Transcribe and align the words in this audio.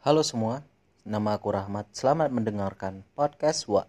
Halo 0.00 0.24
semua, 0.24 0.64
nama 1.04 1.36
aku 1.36 1.52
Rahmat. 1.52 1.92
Selamat 1.92 2.32
mendengarkan 2.32 3.04
podcast 3.12 3.68
Wa. 3.68 3.84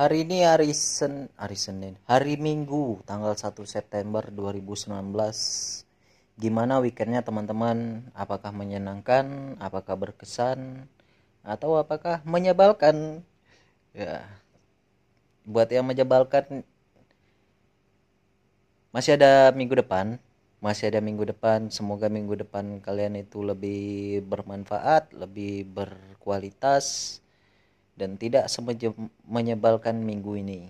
Hari 0.00 0.24
ini 0.24 0.48
hari 0.48 0.72
Sen 0.72 1.28
hari 1.36 1.60
Senin, 1.60 2.00
hari 2.08 2.40
Minggu, 2.40 3.04
tanggal 3.04 3.36
1 3.36 3.52
September 3.68 4.24
2019. 4.32 4.96
Gimana 6.40 6.80
weekendnya 6.80 7.20
teman-teman? 7.20 8.08
Apakah 8.16 8.56
menyenangkan? 8.56 9.60
Apakah 9.60 10.00
berkesan? 10.00 10.88
Atau 11.44 11.76
apakah 11.76 12.24
menyebalkan? 12.24 13.20
Ya, 13.92 14.24
buat 15.46 15.70
yang 15.70 15.86
menyebalkan 15.86 16.66
masih 18.90 19.14
ada 19.14 19.54
minggu 19.54 19.78
depan 19.78 20.18
masih 20.66 20.88
ada 20.90 21.00
minggu 21.04 21.28
depan. 21.28 21.68
Semoga 21.68 22.08
minggu 22.08 22.34
depan 22.42 22.80
kalian 22.80 23.20
itu 23.20 23.44
lebih 23.44 24.24
bermanfaat 24.24 25.12
lebih 25.12 25.68
berkualitas 25.68 27.18
dan 27.96 28.18
tidak 28.18 28.50
menyebalkan 29.24 30.00
minggu 30.00 30.36
ini. 30.40 30.60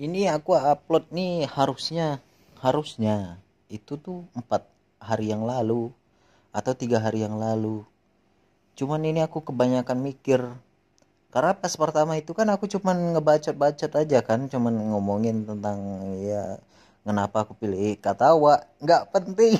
Ini 0.00 0.32
aku 0.32 0.56
upload 0.56 1.12
nih 1.12 1.46
harusnya 1.46 2.22
harusnya 2.62 3.42
itu 3.66 3.98
tuh 3.98 4.24
empat 4.38 4.66
hari 4.98 5.30
yang 5.30 5.44
lalu 5.44 5.92
atau 6.54 6.72
tiga 6.72 7.02
hari 7.02 7.26
yang 7.26 7.36
lalu. 7.36 7.84
Cuman 8.72 9.04
ini 9.04 9.20
aku 9.20 9.44
kebanyakan 9.44 10.00
mikir 10.00 10.40
karena 11.32 11.52
pas 11.56 11.74
pertama 11.80 12.12
itu 12.20 12.32
kan 12.36 12.46
aku 12.52 12.68
cuman 12.68 13.16
ngebacot-bacot 13.16 13.92
aja 13.96 14.18
kan 14.20 14.46
cuman 14.52 14.74
ngomongin 14.92 15.48
tentang 15.48 15.78
ya 16.20 16.60
kenapa 17.06 17.44
aku 17.46 17.54
pilih 17.58 17.98
katawa. 17.98 18.62
Nggak 18.82 19.02
penting. 19.14 19.58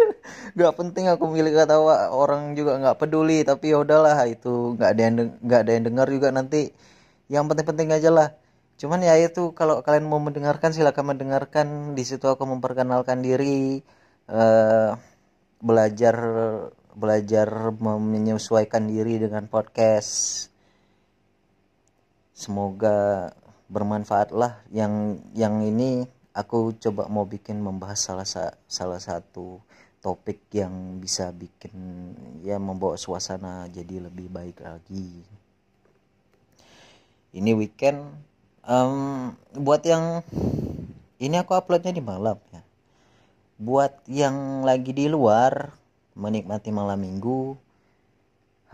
Nggak 0.56 0.74
penting 0.78 1.04
aku 1.10 1.24
pilih 1.34 1.52
katawa. 1.54 2.10
Orang 2.14 2.54
juga 2.54 2.78
nggak 2.78 2.98
peduli 3.02 3.42
tapi 3.42 3.74
ya 3.74 3.82
udahlah 3.82 4.16
itu 4.30 4.78
nggak 4.78 4.90
ada 4.94 5.00
yang 5.02 5.14
nggak 5.42 5.60
ada 5.66 5.70
yang 5.74 5.84
dengar 5.90 6.06
juga 6.10 6.28
nanti. 6.30 6.70
Yang 7.26 7.44
penting-penting 7.50 7.88
aja 7.90 8.10
lah. 8.14 8.28
Cuman 8.78 9.00
ya 9.02 9.14
itu 9.18 9.54
kalau 9.54 9.82
kalian 9.82 10.06
mau 10.06 10.22
mendengarkan 10.22 10.70
silakan 10.70 11.14
mendengarkan. 11.16 11.66
Di 11.98 12.04
situ 12.06 12.26
aku 12.30 12.46
memperkenalkan 12.46 13.22
diri 13.24 13.82
uh, 14.30 14.94
belajar 15.58 16.16
belajar 16.94 17.74
menyesuaikan 17.74 18.86
diri 18.86 19.18
dengan 19.18 19.50
podcast 19.50 20.53
semoga 22.34 23.30
bermanfaat 23.70 24.34
lah 24.34 24.60
yang 24.74 25.22
yang 25.32 25.62
ini. 25.62 26.10
Aku 26.34 26.74
coba 26.82 27.06
mau 27.06 27.22
bikin 27.22 27.62
membahas 27.62 28.10
salah 28.10 28.26
salah 28.66 28.98
satu 28.98 29.62
topik 30.02 30.42
yang 30.50 30.98
bisa 30.98 31.30
bikin 31.30 31.70
ya 32.42 32.58
membawa 32.58 32.98
suasana 32.98 33.70
jadi 33.70 34.02
lebih 34.02 34.26
baik 34.34 34.58
lagi. 34.58 35.22
Ini 37.30 37.54
weekend 37.54 38.02
um, 38.66 39.30
buat 39.54 39.86
yang 39.86 40.26
ini 41.22 41.38
aku 41.38 41.54
uploadnya 41.54 41.94
di 41.94 42.02
malam 42.02 42.36
ya. 42.50 42.66
Buat 43.54 44.02
yang 44.10 44.66
lagi 44.66 44.90
di 44.90 45.06
luar 45.06 45.70
menikmati 46.18 46.74
malam 46.74 46.98
minggu 46.98 47.54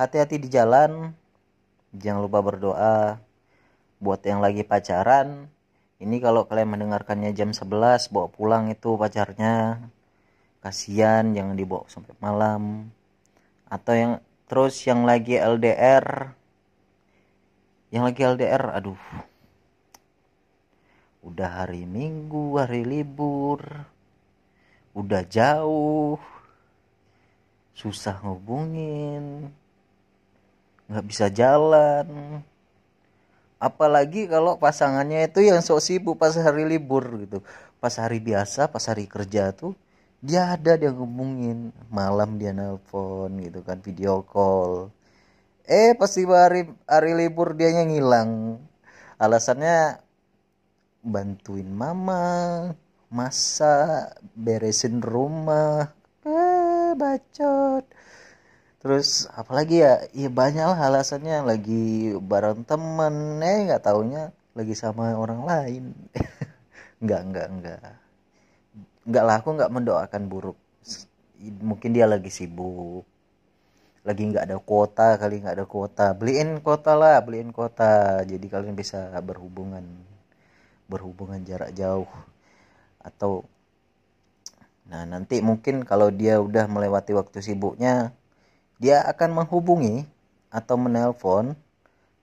hati-hati 0.01 0.41
di 0.41 0.49
jalan 0.49 1.13
jangan 1.93 2.25
lupa 2.25 2.41
berdoa 2.41 3.21
buat 4.01 4.25
yang 4.25 4.41
lagi 4.41 4.65
pacaran 4.65 5.53
ini 6.01 6.17
kalau 6.17 6.49
kalian 6.49 6.73
mendengarkannya 6.73 7.37
jam 7.37 7.53
11 7.53 8.09
bawa 8.09 8.33
pulang 8.33 8.73
itu 8.73 8.97
pacarnya. 8.97 9.85
Kasihan 10.65 11.37
jangan 11.37 11.53
dibawa 11.53 11.85
sampai 11.93 12.17
malam. 12.25 12.89
Atau 13.69 13.93
yang 13.93 14.13
terus 14.49 14.81
yang 14.89 15.05
lagi 15.05 15.37
LDR 15.37 16.33
yang 17.93 18.09
lagi 18.09 18.25
LDR 18.25 18.81
aduh. 18.81 19.03
Udah 21.21 21.69
hari 21.69 21.85
minggu 21.85 22.57
hari 22.57 22.81
libur. 22.81 23.61
Udah 24.97 25.21
jauh. 25.29 26.17
Susah 27.77 28.25
ngubungin. 28.25 29.53
Nggak 30.89 31.05
bisa 31.05 31.29
jalan 31.29 32.41
apalagi 33.61 34.25
kalau 34.27 34.57
pasangannya 34.57 35.29
itu 35.29 35.45
yang 35.45 35.61
sok 35.61 35.81
sibuk 35.85 36.17
pas 36.17 36.33
hari 36.35 36.65
libur 36.65 37.05
gitu. 37.21 37.45
Pas 37.79 37.93
hari 38.01 38.19
biasa 38.19 38.73
pas 38.73 38.83
hari 38.89 39.05
kerja 39.05 39.53
tuh 39.53 39.77
dia 40.25 40.57
ada 40.57 40.77
dia 40.81 40.91
ngomongin 40.93 41.73
malam 41.93 42.41
dia 42.41 42.53
nelpon 42.57 43.37
gitu 43.45 43.61
kan 43.61 43.79
video 43.85 44.25
call. 44.25 44.89
Eh 45.69 45.93
pasti 45.95 46.25
hari 46.25 46.67
hari 46.89 47.13
libur 47.15 47.53
dia 47.55 47.71
ngilang. 47.77 48.59
Alasannya 49.21 50.01
bantuin 51.05 51.69
mama 51.69 52.25
masa 53.13 54.09
beresin 54.33 55.05
rumah. 55.05 55.93
Eh 56.25 56.97
bacot 56.97 57.85
terus 58.81 59.09
apalagi 59.41 59.77
ya? 59.85 59.95
Ya 60.23 60.29
banyak 60.41 60.67
lah 60.71 60.81
alasannya. 60.89 61.37
Lagi 61.51 61.85
bareng 62.31 62.61
temen 62.71 63.15
eh 63.51 63.59
nggak 63.67 63.85
taunya 63.87 64.23
lagi 64.59 64.75
sama 64.83 65.05
orang 65.25 65.41
lain. 65.51 65.85
Nggak 67.05 67.21
nggak 67.29 67.47
nggak. 67.57 67.81
Nggak 69.09 69.25
lah 69.27 69.37
aku 69.41 69.49
nggak 69.57 69.73
mendoakan 69.77 70.23
buruk. 70.33 70.59
Mungkin 71.41 71.91
dia 71.97 72.07
lagi 72.13 72.29
sibuk. 72.29 73.05
Lagi 74.09 74.23
nggak 74.31 74.45
ada 74.49 74.59
kuota 74.61 75.09
kali 75.21 75.35
nggak 75.43 75.57
ada 75.57 75.67
kuota. 75.69 76.07
Beliin 76.19 76.61
kuota 76.65 76.93
lah 76.97 77.17
beliin 77.25 77.51
kuota. 77.57 78.21
Jadi 78.25 78.47
kalian 78.53 78.77
bisa 78.77 79.09
berhubungan 79.25 79.85
berhubungan 80.91 81.41
jarak 81.49 81.73
jauh. 81.77 82.09
Atau 83.01 83.45
nah 84.91 85.03
nanti 85.07 85.39
mungkin 85.39 85.87
kalau 85.87 86.11
dia 86.11 86.43
udah 86.43 86.67
melewati 86.67 87.13
waktu 87.15 87.39
sibuknya 87.47 88.11
dia 88.81 89.05
akan 89.05 89.45
menghubungi 89.45 90.09
atau 90.49 90.81
menelpon 90.81 91.53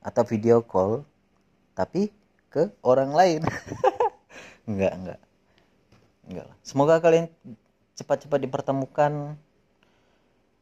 atau 0.02 0.24
video 0.26 0.66
call 0.66 1.06
tapi 1.78 2.10
ke 2.50 2.74
orang 2.82 3.14
lain. 3.14 3.42
Enggak 4.68 4.94
enggak. 4.98 5.20
Enggak 6.28 6.48
semoga 6.66 6.98
kalian 6.98 7.30
cepat-cepat 7.94 8.42
dipertemukan. 8.42 9.38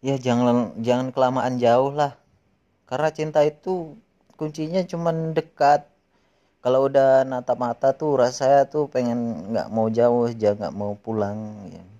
Ya 0.04 0.20
jangan 0.20 0.76
jangan 0.84 1.10
kelamaan 1.16 1.58
jauh 1.58 1.96
lah. 1.96 2.20
Karena 2.86 3.10
cinta 3.10 3.42
itu 3.42 3.98
kuncinya 4.36 4.84
cuman 4.86 5.34
dekat. 5.34 5.88
Kalau 6.62 6.92
udah 6.92 7.24
natap 7.26 7.58
mata 7.58 7.96
tuh 7.96 8.20
rasanya 8.20 8.68
tuh 8.68 8.92
pengen 8.92 9.50
nggak 9.56 9.72
mau 9.72 9.88
jauh 9.90 10.30
aja 10.30 10.54
nggak 10.54 10.76
mau 10.76 10.98
pulang 10.98 11.70
ya 11.70 11.95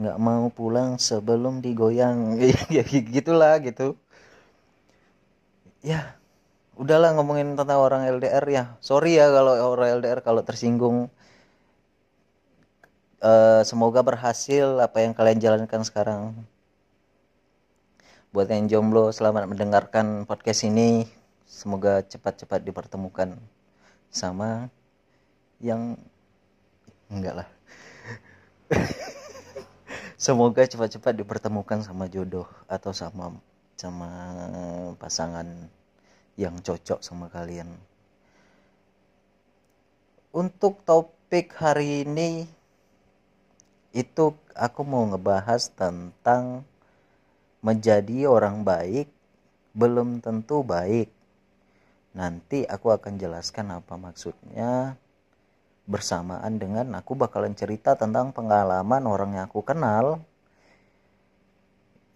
nggak 0.00 0.16
mau 0.16 0.48
pulang 0.48 0.96
sebelum 0.96 1.60
digoyang. 1.60 2.40
Ya 2.74 2.82
gitulah 2.88 3.60
gitu. 3.60 4.00
Ya 5.84 6.16
udahlah 6.80 7.12
ngomongin 7.12 7.52
tentang 7.60 7.78
orang 7.84 8.08
LDR 8.08 8.44
ya. 8.48 8.64
Sorry 8.80 9.20
ya 9.20 9.28
kalau 9.28 9.76
orang 9.76 10.00
LDR 10.00 10.24
kalau 10.24 10.40
tersinggung. 10.40 11.12
Uh, 13.20 13.60
semoga 13.68 14.00
berhasil 14.00 14.80
apa 14.80 15.04
yang 15.04 15.12
kalian 15.12 15.38
jalankan 15.44 15.84
sekarang. 15.84 16.32
Buat 18.32 18.48
yang 18.48 18.64
jomblo 18.72 19.12
selamat 19.12 19.44
mendengarkan 19.44 20.24
podcast 20.24 20.64
ini. 20.64 21.04
Semoga 21.44 22.00
cepat-cepat 22.00 22.64
dipertemukan 22.64 23.36
sama 24.08 24.72
yang 25.60 26.00
enggak 27.12 27.44
lah 27.44 27.48
semoga 30.20 30.68
cepat-cepat 30.68 31.16
dipertemukan 31.16 31.80
sama 31.80 32.04
jodoh 32.04 32.44
atau 32.68 32.92
sama 32.92 33.32
sama 33.80 34.10
pasangan 35.00 35.48
yang 36.36 36.60
cocok 36.60 37.00
sama 37.00 37.32
kalian. 37.32 37.72
Untuk 40.36 40.84
topik 40.84 41.56
hari 41.56 42.04
ini 42.04 42.44
itu 43.96 44.36
aku 44.52 44.84
mau 44.84 45.08
ngebahas 45.08 45.72
tentang 45.72 46.68
menjadi 47.64 48.28
orang 48.28 48.60
baik 48.60 49.08
belum 49.72 50.20
tentu 50.20 50.60
baik. 50.60 51.08
Nanti 52.12 52.68
aku 52.68 52.92
akan 52.92 53.16
jelaskan 53.16 53.72
apa 53.72 53.96
maksudnya 53.96 55.00
bersamaan 55.90 56.62
dengan 56.62 56.94
aku 56.94 57.18
bakalan 57.18 57.58
cerita 57.58 57.98
tentang 57.98 58.30
pengalaman 58.30 59.02
orang 59.10 59.30
yang 59.34 59.44
aku 59.50 59.66
kenal 59.66 60.22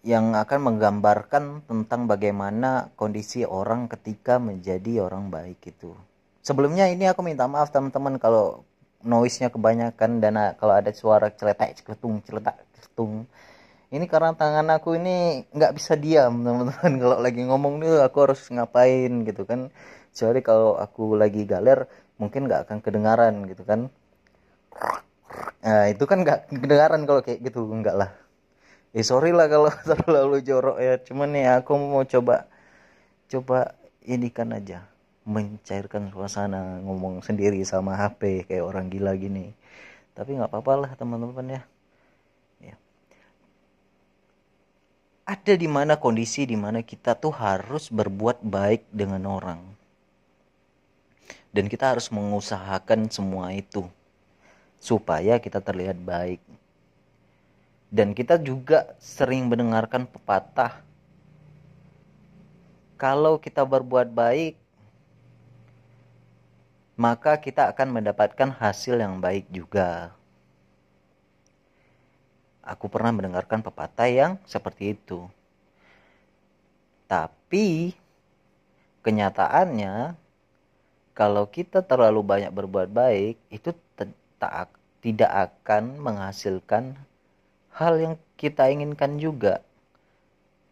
yang 0.05 0.37
akan 0.37 0.59
menggambarkan 0.71 1.65
tentang 1.65 2.05
bagaimana 2.05 2.93
kondisi 2.95 3.41
orang 3.43 3.89
ketika 3.89 4.37
menjadi 4.37 5.01
orang 5.01 5.33
baik 5.33 5.59
itu. 5.65 5.91
Sebelumnya 6.45 6.85
ini 6.93 7.09
aku 7.09 7.25
minta 7.25 7.49
maaf 7.49 7.73
teman-teman 7.73 8.21
kalau 8.21 8.61
noise-nya 9.01 9.49
kebanyakan 9.49 10.21
dan 10.21 10.37
kalau 10.61 10.77
ada 10.77 10.93
suara 10.93 11.33
celetak 11.33 11.81
celetung 11.81 12.21
celetak 12.21 12.53
celetung. 12.77 13.25
Ini 13.89 14.05
karena 14.05 14.37
tangan 14.37 14.77
aku 14.77 14.93
ini 14.93 15.41
nggak 15.49 15.73
bisa 15.73 15.97
diam 15.97 16.45
teman-teman 16.45 16.93
kalau 17.01 17.17
lagi 17.17 17.41
ngomong 17.41 17.81
nih 17.81 18.05
aku 18.05 18.17
harus 18.29 18.45
ngapain 18.53 19.25
gitu 19.25 19.41
kan. 19.49 19.73
Jadi 20.13 20.45
kalau 20.45 20.77
aku 20.77 21.17
lagi 21.17 21.49
galer 21.49 21.89
mungkin 22.15 22.47
nggak 22.47 22.67
akan 22.67 22.77
kedengaran 22.79 23.43
gitu 23.51 23.63
kan. 23.67 23.91
Nah 25.65 25.85
itu 25.91 26.03
kan 26.07 26.23
nggak 26.23 26.51
kedengaran 26.51 27.03
kalau 27.03 27.21
kayak 27.25 27.43
gitu 27.43 27.67
enggak 27.67 27.95
lah. 27.97 28.11
Eh 28.95 29.03
sorry 29.03 29.35
lah 29.35 29.51
kalau 29.51 29.67
terlalu 29.89 30.39
jorok 30.45 30.77
ya 30.79 30.95
cuman 31.03 31.35
ya 31.35 31.59
aku 31.59 31.75
mau 31.75 32.03
coba 32.07 32.47
coba 33.27 33.75
ini 34.05 34.29
kan 34.31 34.55
aja 34.55 34.87
mencairkan 35.25 36.13
suasana 36.13 36.79
ngomong 36.85 37.25
sendiri 37.25 37.59
sama 37.65 37.97
HP 37.97 38.47
kayak 38.47 38.63
orang 38.63 38.87
gila 38.87 39.17
gini. 39.19 39.51
Tapi 40.15 40.39
nggak 40.39 40.47
apa-apa 40.47 40.73
lah 40.87 40.91
teman-teman 40.95 41.59
ya. 41.59 41.61
Ya. 42.63 42.75
Ada 45.27 45.59
di 45.59 45.67
mana 45.67 45.99
kondisi 45.99 46.47
di 46.47 46.55
mana 46.55 46.79
kita 46.79 47.19
tuh 47.19 47.35
harus 47.35 47.91
berbuat 47.91 48.45
baik 48.45 48.87
dengan 48.95 49.27
orang 49.27 49.74
dan 51.55 51.71
kita 51.71 51.95
harus 51.95 52.11
mengusahakan 52.11 53.07
semua 53.07 53.55
itu 53.55 53.87
supaya 54.75 55.39
kita 55.39 55.63
terlihat 55.63 55.95
baik 56.03 56.43
dan 57.87 58.11
kita 58.11 58.35
juga 58.35 58.91
sering 58.99 59.47
mendengarkan 59.47 60.03
pepatah 60.03 60.83
kalau 62.99 63.39
kita 63.39 63.63
berbuat 63.63 64.11
baik 64.11 64.59
maka 66.95 67.35
kita 67.35 67.67
akan 67.75 67.91
mendapatkan 67.91 68.55
hasil 68.55 68.95
yang 68.95 69.19
baik 69.19 69.51
juga. 69.51 70.15
Aku 72.63 72.87
pernah 72.87 73.11
mendengarkan 73.11 73.61
pepatah 73.61 74.09
yang 74.09 74.31
seperti 74.47 74.95
itu. 74.95 75.27
Tapi 77.05 77.93
kenyataannya 79.05 80.17
kalau 81.15 81.47
kita 81.47 81.79
terlalu 81.79 82.21
banyak 82.21 82.51
berbuat 82.51 82.91
baik 82.91 83.39
itu 83.47 83.71
tak 84.35 84.67
tidak 84.99 85.31
akan 85.31 85.95
menghasilkan 86.03 86.99
hal 87.71 87.95
yang 87.95 88.15
kita 88.35 88.67
inginkan 88.67 89.15
juga. 89.15 89.63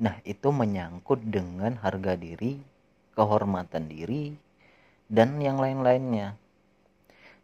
Nah, 0.04 0.20
itu 0.28 0.52
menyangkut 0.52 1.24
dengan 1.24 1.80
harga 1.80 2.20
diri, 2.20 2.60
kehormatan 3.16 3.88
diri, 3.88 4.36
dan 5.08 5.40
yang 5.40 5.64
lain-lainnya. 5.64 6.36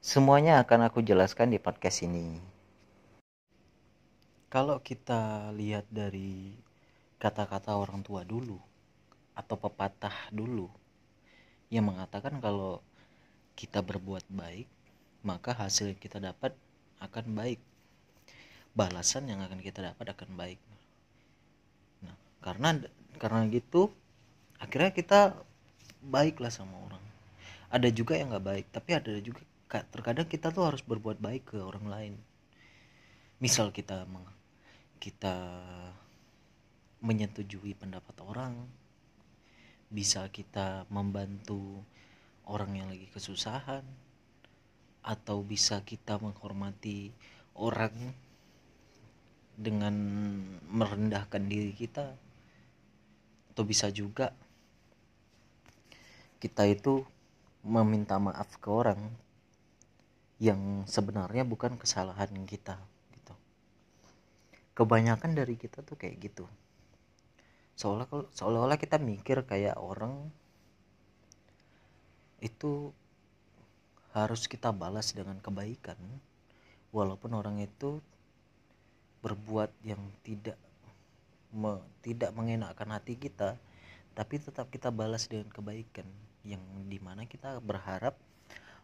Semuanya 0.03 0.59
akan 0.59 0.91
aku 0.91 0.99
jelaskan 0.99 1.55
di 1.55 1.59
podcast 1.61 2.03
ini. 2.03 2.41
Kalau 4.49 4.81
kita 4.83 5.53
lihat 5.55 5.85
dari 5.87 6.57
kata-kata 7.21 7.77
orang 7.77 8.01
tua 8.01 8.25
dulu 8.25 8.57
atau 9.37 9.55
pepatah 9.55 10.33
dulu 10.33 10.67
yang 11.69 11.85
mengatakan 11.85 12.41
kalau 12.41 12.81
kita 13.59 13.83
berbuat 13.83 14.23
baik, 14.31 14.71
maka 15.27 15.51
hasil 15.51 15.91
yang 15.91 15.99
kita 15.99 16.23
dapat 16.23 16.55
akan 17.03 17.35
baik. 17.35 17.59
Balasan 18.71 19.27
yang 19.27 19.43
akan 19.43 19.59
kita 19.59 19.83
dapat 19.83 20.15
akan 20.15 20.39
baik. 20.39 20.59
Nah 22.07 22.15
karena 22.39 22.79
karena 23.19 23.43
gitu 23.51 23.91
akhirnya 24.63 24.95
kita 24.95 25.19
baiklah 25.99 26.47
sama 26.47 26.79
orang. 26.87 27.03
Ada 27.67 27.91
juga 27.91 28.15
yang 28.15 28.31
nggak 28.31 28.45
baik 28.47 28.65
tapi 28.71 28.95
ada 28.95 29.11
juga 29.19 29.43
terkadang 29.67 30.25
kita 30.25 30.55
tuh 30.55 30.63
harus 30.63 30.79
berbuat 30.79 31.19
baik 31.19 31.51
ke 31.51 31.59
orang 31.59 31.85
lain. 31.91 32.13
Misal 33.43 33.75
kita 33.75 34.07
kita 35.03 35.35
menyetujui 37.03 37.75
pendapat 37.75 38.15
orang 38.23 38.55
bisa 39.89 40.29
kita 40.29 40.85
membantu 40.93 41.81
orang 42.49 42.73
yang 42.73 42.89
lagi 42.89 43.05
kesusahan 43.13 43.85
atau 45.05 45.45
bisa 45.45 45.85
kita 45.85 46.17
menghormati 46.17 47.13
orang 47.53 47.93
dengan 49.53 49.93
merendahkan 50.71 51.45
diri 51.45 51.71
kita 51.77 52.17
atau 53.53 53.63
bisa 53.63 53.93
juga 53.93 54.33
kita 56.39 56.63
itu 56.65 57.03
meminta 57.61 58.15
maaf 58.15 58.55
ke 58.57 58.69
orang 58.71 59.11
yang 60.39 60.87
sebenarnya 60.87 61.43
bukan 61.43 61.75
kesalahan 61.75 62.31
kita 62.47 62.79
gitu. 63.11 63.35
Kebanyakan 64.71 65.35
dari 65.35 65.59
kita 65.59 65.83
tuh 65.83 65.99
kayak 65.99 66.15
gitu. 66.23 66.47
Seolah 67.75 68.07
seolah-olah 68.31 68.79
kita 68.79 68.95
mikir 68.95 69.43
kayak 69.43 69.75
orang 69.75 70.31
itu 72.39 72.91
harus 74.15 74.49
kita 74.49 74.73
balas 74.73 75.13
dengan 75.13 75.37
kebaikan. 75.39 75.97
Walaupun 76.89 77.37
orang 77.37 77.61
itu 77.61 78.01
berbuat 79.21 79.69
yang 79.85 80.01
tidak 80.25 80.57
me, 81.53 81.77
tidak 82.01 82.33
mengenakkan 82.33 82.89
hati 82.89 83.19
kita 83.19 83.59
tapi 84.17 84.35
tetap 84.35 84.67
kita 84.67 84.91
balas 84.91 85.31
dengan 85.31 85.47
kebaikan. 85.53 86.07
Yang 86.43 86.63
di 86.87 86.99
mana 86.99 87.23
kita 87.23 87.59
berharap 87.63 88.19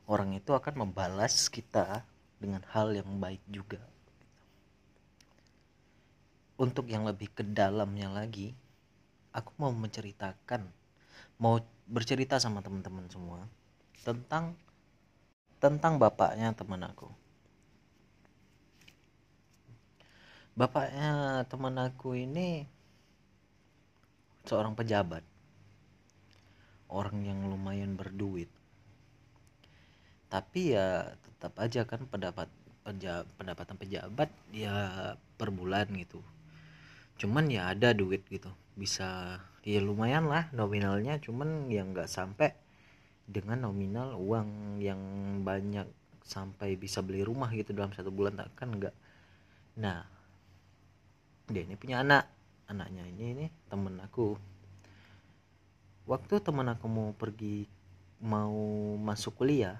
orang 0.06 0.38
itu 0.38 0.54
akan 0.54 0.88
membalas 0.88 1.50
kita 1.50 2.08
dengan 2.40 2.62
hal 2.72 2.94
yang 2.94 3.10
baik 3.20 3.42
juga. 3.50 3.82
Untuk 6.56 6.88
yang 6.88 7.04
lebih 7.04 7.36
ke 7.36 7.44
dalamnya 7.44 8.08
lagi 8.08 8.56
aku 9.36 9.52
mau 9.60 9.76
menceritakan 9.76 10.64
mau 11.36 11.60
bercerita 11.86 12.42
sama 12.42 12.66
teman-teman 12.66 13.06
semua 13.10 13.46
tentang 14.02 14.58
tentang 15.62 15.98
bapaknya 15.98 16.54
teman 16.54 16.82
aku. 16.86 17.10
Bapaknya 20.56 21.44
teman 21.50 21.76
aku 21.82 22.16
ini 22.16 22.64
seorang 24.48 24.78
pejabat. 24.78 25.26
Orang 26.88 27.26
yang 27.26 27.50
lumayan 27.50 27.98
berduit. 27.98 28.48
Tapi 30.30 30.78
ya 30.78 31.12
tetap 31.26 31.58
aja 31.60 31.84
kan 31.84 32.08
pendapat 32.08 32.48
pendapatan 33.36 33.76
pejabat 33.82 34.30
ya 34.54 34.74
per 35.36 35.50
bulan 35.50 35.90
gitu. 35.98 36.22
Cuman 37.18 37.50
ya 37.50 37.74
ada 37.74 37.92
duit 37.92 38.24
gitu. 38.30 38.54
Bisa 38.78 39.42
ya 39.66 39.82
lumayan 39.82 40.30
lah 40.30 40.46
nominalnya 40.54 41.18
cuman 41.18 41.68
ya 41.74 41.82
nggak 41.82 42.06
sampai 42.06 42.54
dengan 43.26 43.66
nominal 43.66 44.14
uang 44.22 44.78
yang 44.78 45.02
banyak 45.42 45.90
sampai 46.22 46.78
bisa 46.78 47.02
beli 47.02 47.26
rumah 47.26 47.50
gitu 47.50 47.74
dalam 47.74 47.90
satu 47.90 48.14
bulan 48.14 48.38
tak 48.38 48.54
kan 48.54 48.70
nggak. 48.70 48.94
Nah 49.82 50.06
dia 51.50 51.66
ini 51.66 51.74
punya 51.78 52.06
anak. 52.06 52.30
Anaknya 52.66 53.06
ini 53.06 53.26
ini 53.38 53.46
temen 53.70 53.98
aku. 54.02 54.38
Waktu 56.06 56.42
temen 56.42 56.70
aku 56.70 56.86
mau 56.86 57.10
pergi 57.18 57.66
mau 58.22 58.98
masuk 59.02 59.42
kuliah 59.42 59.78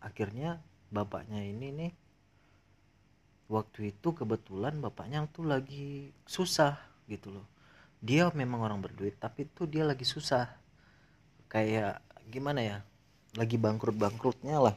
akhirnya 0.00 0.60
bapaknya 0.92 1.42
ini 1.44 1.68
nih 1.72 1.92
waktu 3.50 3.90
itu 3.94 4.14
kebetulan 4.14 4.78
bapaknya 4.78 5.26
tuh 5.34 5.48
lagi 5.48 6.14
susah 6.28 6.78
gitu 7.10 7.34
loh 7.34 7.46
dia 8.00 8.32
memang 8.32 8.64
orang 8.64 8.80
berduit 8.80 9.20
tapi 9.20 9.44
tuh 9.52 9.68
dia 9.68 9.84
lagi 9.84 10.08
susah. 10.08 10.48
Kayak 11.52 12.00
gimana 12.32 12.60
ya 12.64 12.78
lagi 13.36 13.60
bangkrut 13.60 13.94
bangkrutnya 13.94 14.56
lah. 14.58 14.76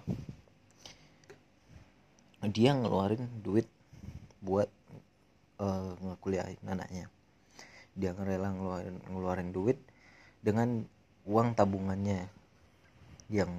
Dia 2.43 2.75
ngeluarin 2.75 3.23
duit 3.39 3.65
buat 4.43 4.67
uh, 5.63 5.95
ngekuliahin 6.03 6.59
anaknya. 6.67 7.07
Dia 7.95 8.11
ngerela 8.11 8.51
ngeluarin 8.51 8.97
ngeluarin 9.07 9.49
duit 9.55 9.79
dengan 10.43 10.83
uang 11.23 11.55
tabungannya 11.55 12.27
yang 13.31 13.51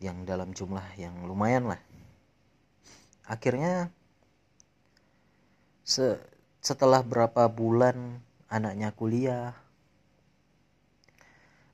yang 0.00 0.28
dalam 0.28 0.52
jumlah 0.52 0.84
yang 1.00 1.16
lumayan 1.24 1.72
lah. 1.72 1.80
Akhirnya 3.24 3.88
se 5.80 6.20
setelah 6.60 7.00
berapa 7.00 7.48
bulan 7.48 8.20
anaknya 8.52 8.92
kuliah 8.92 9.56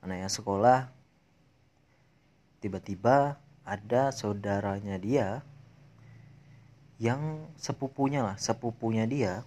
anaknya 0.02 0.30
sekolah 0.30 0.88
tiba-tiba 2.62 3.38
ada 3.66 4.14
saudaranya 4.14 4.94
dia 4.98 5.42
yang 6.96 7.44
sepupunya 7.60 8.24
lah 8.24 8.36
sepupunya 8.40 9.04
dia. 9.04 9.44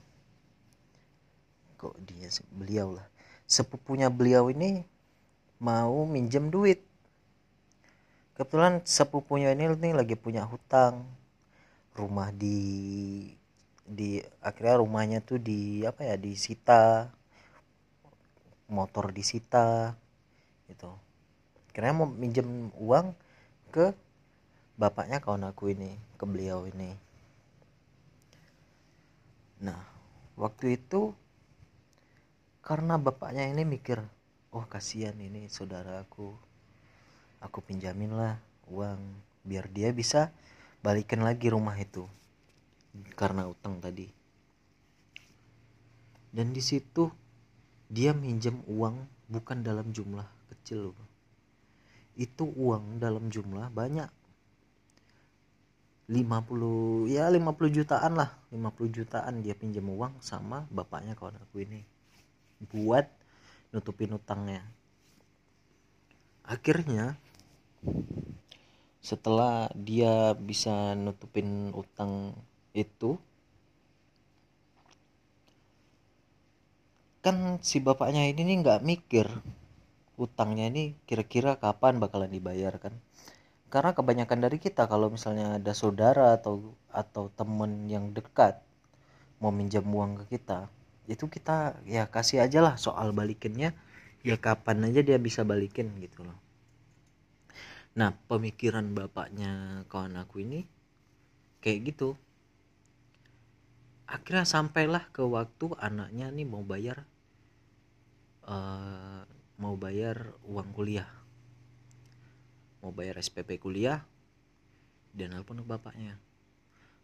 Kok 1.79 1.95
dia 2.05 2.29
beliau 2.53 2.99
lah. 2.99 3.07
Sepupunya 3.49 4.11
beliau 4.11 4.53
ini 4.53 4.85
mau 5.57 6.05
minjem 6.05 6.53
duit. 6.53 6.85
Kebetulan 8.37 8.83
sepupunya 8.85 9.51
ini 9.55 9.71
nih 9.73 9.93
lagi 9.95 10.15
punya 10.19 10.45
hutang. 10.45 11.07
Rumah 11.97 12.29
di 12.31 12.59
di 13.89 14.21
akhirnya 14.45 14.85
rumahnya 14.85 15.19
tuh 15.25 15.41
di 15.41 15.81
apa 15.81 16.05
ya 16.05 16.13
disita 16.13 17.09
motor 18.69 19.09
disita 19.09 19.97
gitu. 20.69 20.93
Karena 21.73 21.97
mau 21.97 22.05
minjem 22.05 22.69
uang 22.77 23.17
ke 23.73 23.97
bapaknya 24.77 25.17
kawan 25.17 25.49
aku 25.49 25.73
ini 25.73 25.97
ke 26.21 26.23
beliau 26.29 26.69
ini. 26.69 26.93
Nah 29.65 29.81
waktu 30.37 30.77
itu 30.77 31.17
karena 32.61 33.01
bapaknya 33.01 33.49
ini 33.49 33.65
mikir 33.65 33.97
oh 34.53 34.65
kasihan 34.69 35.17
ini 35.17 35.49
saudara 35.49 36.05
aku. 36.05 36.37
Aku 37.41 37.65
pinjamin 37.65 38.13
lah 38.13 38.37
uang 38.69 39.01
biar 39.41 39.65
dia 39.73 39.89
bisa 39.89 40.29
balikin 40.85 41.25
lagi 41.25 41.49
rumah 41.49 41.73
itu 41.73 42.05
karena 43.13 43.47
utang 43.49 43.81
tadi. 43.81 44.07
Dan 46.29 46.53
di 46.53 46.61
situ 46.61 47.09
dia 47.89 48.13
minjem 48.13 48.61
uang 48.69 49.27
bukan 49.29 49.65
dalam 49.65 49.89
jumlah 49.89 50.25
kecil 50.53 50.93
loh 50.93 51.09
itu 52.19 52.43
uang 52.43 52.99
dalam 52.99 53.31
jumlah 53.31 53.71
banyak. 53.71 54.11
50 56.11 57.07
ya 57.07 57.31
50 57.31 57.77
jutaan 57.79 58.19
lah. 58.19 58.35
50 58.51 58.91
jutaan 58.91 59.39
dia 59.39 59.55
pinjam 59.55 59.87
uang 59.87 60.19
sama 60.19 60.67
bapaknya 60.67 61.15
kawan 61.15 61.39
aku 61.39 61.63
ini. 61.63 61.81
Buat 62.59 63.07
nutupin 63.71 64.11
utangnya. 64.19 64.67
Akhirnya 66.43 67.15
setelah 68.99 69.71
dia 69.71 70.35
bisa 70.35 70.91
nutupin 70.99 71.71
utang 71.71 72.35
itu 72.73 73.17
kan 77.19 77.59
si 77.59 77.83
bapaknya 77.83 78.23
ini 78.31 78.41
nih 78.47 78.57
nggak 78.63 78.81
mikir 78.85 79.27
utangnya 80.19 80.67
ini 80.71 80.83
kira-kira 81.07 81.55
kapan 81.59 81.99
bakalan 82.03 82.31
dibayar 82.31 82.75
kan? 82.79 82.95
Karena 83.69 83.93
kebanyakan 83.93 84.39
dari 84.45 84.57
kita 84.57 84.89
kalau 84.89 85.13
misalnya 85.13 85.61
ada 85.61 85.71
saudara 85.77 86.33
atau 86.35 86.73
atau 86.89 87.29
temen 87.37 87.85
yang 87.85 88.11
dekat 88.17 88.57
mau 89.39 89.53
minjam 89.53 89.85
uang 89.87 90.25
ke 90.25 90.39
kita 90.39 90.67
itu 91.09 91.25
kita 91.25 91.79
ya 91.89 92.05
kasih 92.05 92.45
aja 92.45 92.59
lah 92.61 92.75
soal 92.77 93.09
balikinnya 93.15 93.73
ya 94.21 94.35
kapan 94.37 94.89
aja 94.89 95.01
dia 95.01 95.17
bisa 95.17 95.41
balikin 95.47 95.89
gitu 96.03 96.21
loh. 96.27 96.37
Nah 97.97 98.13
pemikiran 98.29 98.93
bapaknya 98.93 99.83
kawan 99.89 100.19
aku 100.21 100.45
ini 100.45 100.69
kayak 101.63 101.93
gitu 101.93 102.13
akhirnya 104.09 104.45
sampailah 104.49 105.05
ke 105.13 105.21
waktu 105.21 105.77
anaknya 105.77 106.33
nih 106.33 106.47
mau 106.49 106.65
bayar 106.65 107.05
uh, 108.49 109.21
mau 109.61 109.77
bayar 109.77 110.33
uang 110.49 110.73
kuliah. 110.73 111.07
Mau 112.81 112.89
bayar 112.95 113.21
SPP 113.21 113.61
kuliah 113.61 114.01
dan 115.13 115.35
nelpon 115.35 115.61
ke 115.61 115.67
bapaknya. 115.67 116.17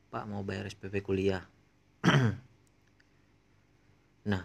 Pak 0.09 0.25
mau 0.25 0.41
bayar 0.41 0.65
SPP 0.65 1.05
kuliah. 1.05 1.45
Nah 4.25 4.41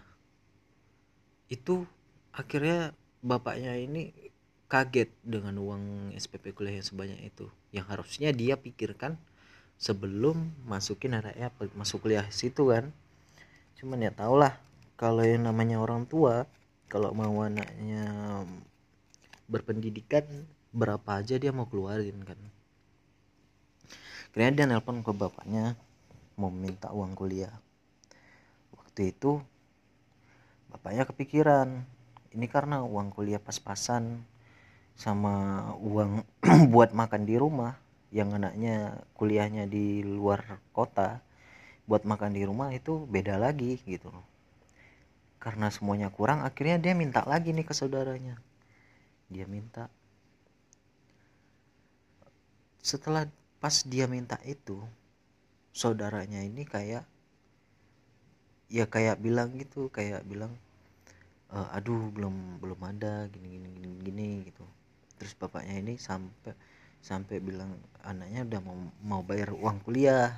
itu 1.49 1.89
akhirnya 2.37 2.93
bapaknya 3.25 3.73
ini 3.81 4.13
kaget 4.69 5.09
dengan 5.25 5.57
uang 5.57 6.13
SPP 6.13 6.53
kuliah 6.53 6.77
yang 6.77 6.85
sebanyak 6.85 7.21
itu. 7.33 7.49
Yang 7.73 7.87
harusnya 7.97 8.29
dia 8.37 8.61
pikirkan 8.61 9.17
sebelum 9.81 10.53
masukin 10.69 11.17
anaknya 11.17 11.49
masuk 11.73 12.05
kuliah 12.05 12.29
situ 12.29 12.69
kan. 12.69 12.93
Cuman 13.81 14.05
ya 14.05 14.13
tau 14.13 14.37
lah 14.37 14.61
kalau 15.01 15.25
yang 15.25 15.49
namanya 15.49 15.81
orang 15.81 16.05
tua 16.05 16.45
kalau 16.93 17.17
mau 17.17 17.33
anaknya 17.41 18.05
berpendidikan 19.49 20.29
berapa 20.77 21.25
aja 21.25 21.41
dia 21.41 21.49
mau 21.49 21.65
keluarin 21.65 22.21
kan. 22.29 22.37
Kemudian 24.31 24.55
dia 24.55 24.67
nelpon 24.69 25.01
ke 25.01 25.11
bapaknya 25.17 25.75
mau 26.37 26.53
minta 26.53 26.93
uang 26.93 27.17
kuliah. 27.17 27.51
Waktu 28.77 29.17
itu 29.17 29.41
bapaknya 30.69 31.09
kepikiran 31.09 31.83
ini 32.37 32.47
karena 32.47 32.85
uang 32.85 33.11
kuliah 33.17 33.41
pas-pasan 33.41 34.23
sama 34.95 35.65
uang 35.81 36.23
buat 36.73 36.93
makan 36.93 37.25
di 37.25 37.41
rumah 37.41 37.75
yang 38.11 38.35
anaknya 38.35 39.07
kuliahnya 39.15 39.71
di 39.71 40.03
luar 40.03 40.43
kota 40.75 41.23
buat 41.87 42.03
makan 42.07 42.35
di 42.35 42.43
rumah 42.47 42.71
itu 42.75 43.07
beda 43.07 43.39
lagi 43.39 43.79
gitu 43.87 44.11
loh. 44.11 44.27
Karena 45.41 45.73
semuanya 45.73 46.13
kurang 46.13 46.45
akhirnya 46.45 46.77
dia 46.77 46.95
minta 46.95 47.25
lagi 47.25 47.55
nih 47.55 47.65
ke 47.65 47.75
saudaranya. 47.75 48.37
Dia 49.31 49.47
minta. 49.47 49.89
Setelah 52.83 53.27
pas 53.63 53.83
dia 53.87 54.05
minta 54.11 54.37
itu 54.45 54.79
saudaranya 55.71 56.43
ini 56.43 56.67
kayak 56.67 57.07
ya 58.71 58.85
kayak 58.87 59.19
bilang 59.19 59.55
gitu 59.59 59.91
kayak 59.91 60.23
bilang 60.27 60.55
e, 61.51 61.59
aduh 61.75 62.11
belum 62.15 62.63
belum 62.63 62.81
ada 62.87 63.27
gini 63.33 63.49
gini 63.59 63.69
gini 63.75 63.89
gini 64.03 64.29
gitu. 64.51 64.65
Terus 65.19 65.33
bapaknya 65.37 65.79
ini 65.83 65.95
sampai 66.01 66.55
sampai 67.01 67.41
bilang 67.41 67.81
anaknya 68.05 68.45
udah 68.45 68.61
mau 68.61 68.77
mau 69.01 69.23
bayar 69.25 69.53
uang 69.57 69.81
kuliah. 69.85 70.37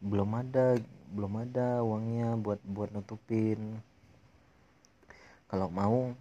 Belum 0.00 0.28
ada 0.36 0.76
belum 1.12 1.32
ada 1.48 1.80
uangnya 1.84 2.36
buat 2.40 2.60
buat 2.64 2.90
nutupin. 2.92 3.80
Kalau 5.48 5.68
mau 5.68 6.12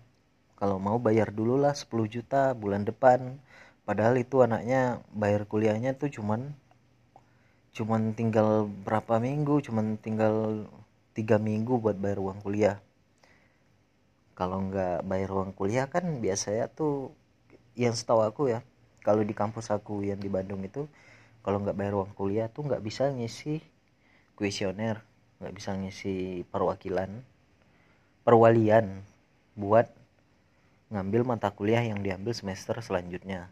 kalau 0.60 0.78
mau 0.78 0.98
bayar 1.02 1.34
dulu 1.34 1.58
lah 1.60 1.74
10 1.76 2.08
juta 2.08 2.52
bulan 2.56 2.84
depan. 2.88 3.40
Padahal 3.88 4.16
itu 4.20 4.40
anaknya 4.46 5.02
bayar 5.12 5.44
kuliahnya 5.50 5.98
tuh 5.98 6.12
cuman 6.14 6.54
cuman 7.72 8.12
tinggal 8.14 8.68
berapa 8.68 9.18
minggu 9.24 9.64
cuman 9.64 9.96
tinggal 9.96 10.68
tiga 11.16 11.40
minggu 11.40 11.80
buat 11.80 11.98
bayar 12.00 12.20
uang 12.20 12.40
kuliah. 12.44 12.78
Kalau 14.36 14.64
nggak 14.70 15.04
bayar 15.08 15.30
uang 15.34 15.52
kuliah 15.56 15.88
kan 15.92 16.22
biasanya 16.24 16.72
tuh 16.72 17.12
yang 17.76 17.96
setahu 17.96 18.22
aku 18.28 18.52
ya 18.52 18.62
kalau 19.02 19.22
di 19.26 19.34
kampus 19.34 19.74
aku 19.74 20.06
yang 20.06 20.22
di 20.22 20.30
Bandung 20.30 20.62
itu 20.66 20.86
kalau 21.42 21.58
nggak 21.62 21.78
bayar 21.78 21.94
uang 21.98 22.14
kuliah 22.14 22.48
tuh 22.50 22.66
nggak 22.70 22.82
bisa 22.86 23.10
ngisi 23.10 23.62
kuesioner 24.38 25.02
nggak 25.42 25.54
bisa 25.58 25.74
ngisi 25.74 26.46
perwakilan 26.54 27.26
perwalian 28.22 29.02
buat 29.58 29.90
ngambil 30.92 31.24
mata 31.24 31.48
kuliah 31.50 31.82
yang 31.82 32.04
diambil 32.04 32.36
semester 32.36 32.76
selanjutnya. 32.84 33.48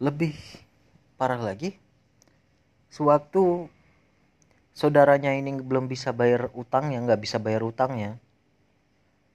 Lebih 0.00 0.34
parah 1.20 1.38
lagi 1.38 1.76
sewaktu 2.88 3.68
saudaranya 4.72 5.36
ini 5.36 5.60
belum 5.60 5.86
bisa 5.86 6.10
bayar 6.10 6.48
utang 6.56 6.90
ya 6.90 6.98
nggak 7.04 7.20
bisa 7.20 7.36
bayar 7.36 7.60
utangnya 7.62 8.16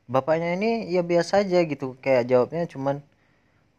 bapaknya 0.05 0.53
ini 0.57 0.89
ya 0.93 1.01
biasa 1.01 1.41
aja 1.45 1.65
gitu 1.65 1.97
kayak 1.97 2.29
jawabnya 2.29 2.69
cuman 2.69 3.01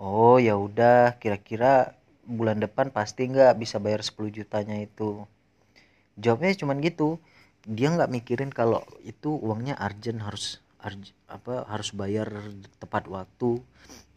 oh 0.03 0.37
ya 0.43 0.59
udah 0.59 1.17
kira-kira 1.23 1.97
bulan 2.27 2.59
depan 2.59 2.91
pasti 2.91 3.31
nggak 3.31 3.55
bisa 3.57 3.79
bayar 3.79 4.03
10 4.03 4.35
jutanya 4.35 4.77
itu. 4.83 5.25
Jawabnya 6.19 6.53
cuman 6.59 6.83
gitu. 6.83 7.23
Dia 7.67 7.91
nggak 7.91 8.11
mikirin 8.11 8.51
kalau 8.55 8.83
itu 9.03 9.35
uangnya 9.43 9.75
urgent 9.79 10.23
harus 10.23 10.63
arj, 10.79 11.11
apa 11.27 11.67
harus 11.67 11.91
bayar 11.91 12.31
tepat 12.79 13.11
waktu 13.11 13.59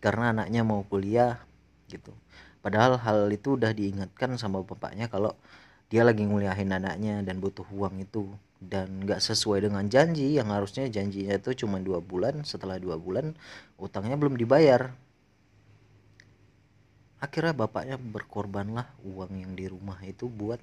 karena 0.01 0.33
anaknya 0.33 0.61
mau 0.61 0.85
kuliah 0.85 1.41
gitu. 1.89 2.13
Padahal 2.61 2.99
hal 3.01 3.31
itu 3.33 3.57
udah 3.57 3.73
diingatkan 3.73 4.37
sama 4.37 4.61
bapaknya 4.61 5.09
kalau 5.09 5.33
dia 5.89 6.05
lagi 6.05 6.21
nguliahin 6.25 6.69
anaknya 6.69 7.25
dan 7.25 7.41
butuh 7.41 7.65
uang 7.73 8.05
itu 8.05 8.29
dan 8.59 9.07
nggak 9.07 9.23
sesuai 9.23 9.71
dengan 9.71 9.87
janji 9.87 10.35
yang 10.35 10.51
harusnya 10.51 10.91
janjinya 10.91 11.39
itu 11.39 11.63
cuma 11.63 11.79
dua 11.79 12.03
bulan 12.03 12.43
setelah 12.43 12.75
dua 12.75 12.99
bulan 12.99 13.31
utangnya 13.79 14.19
belum 14.19 14.35
dibayar. 14.35 14.91
Akhirnya 17.19 17.55
bapaknya 17.55 17.95
berkorbanlah 17.99 18.87
uang 19.03 19.43
yang 19.43 19.51
di 19.55 19.67
rumah 19.67 19.99
itu 20.03 20.27
buat 20.27 20.59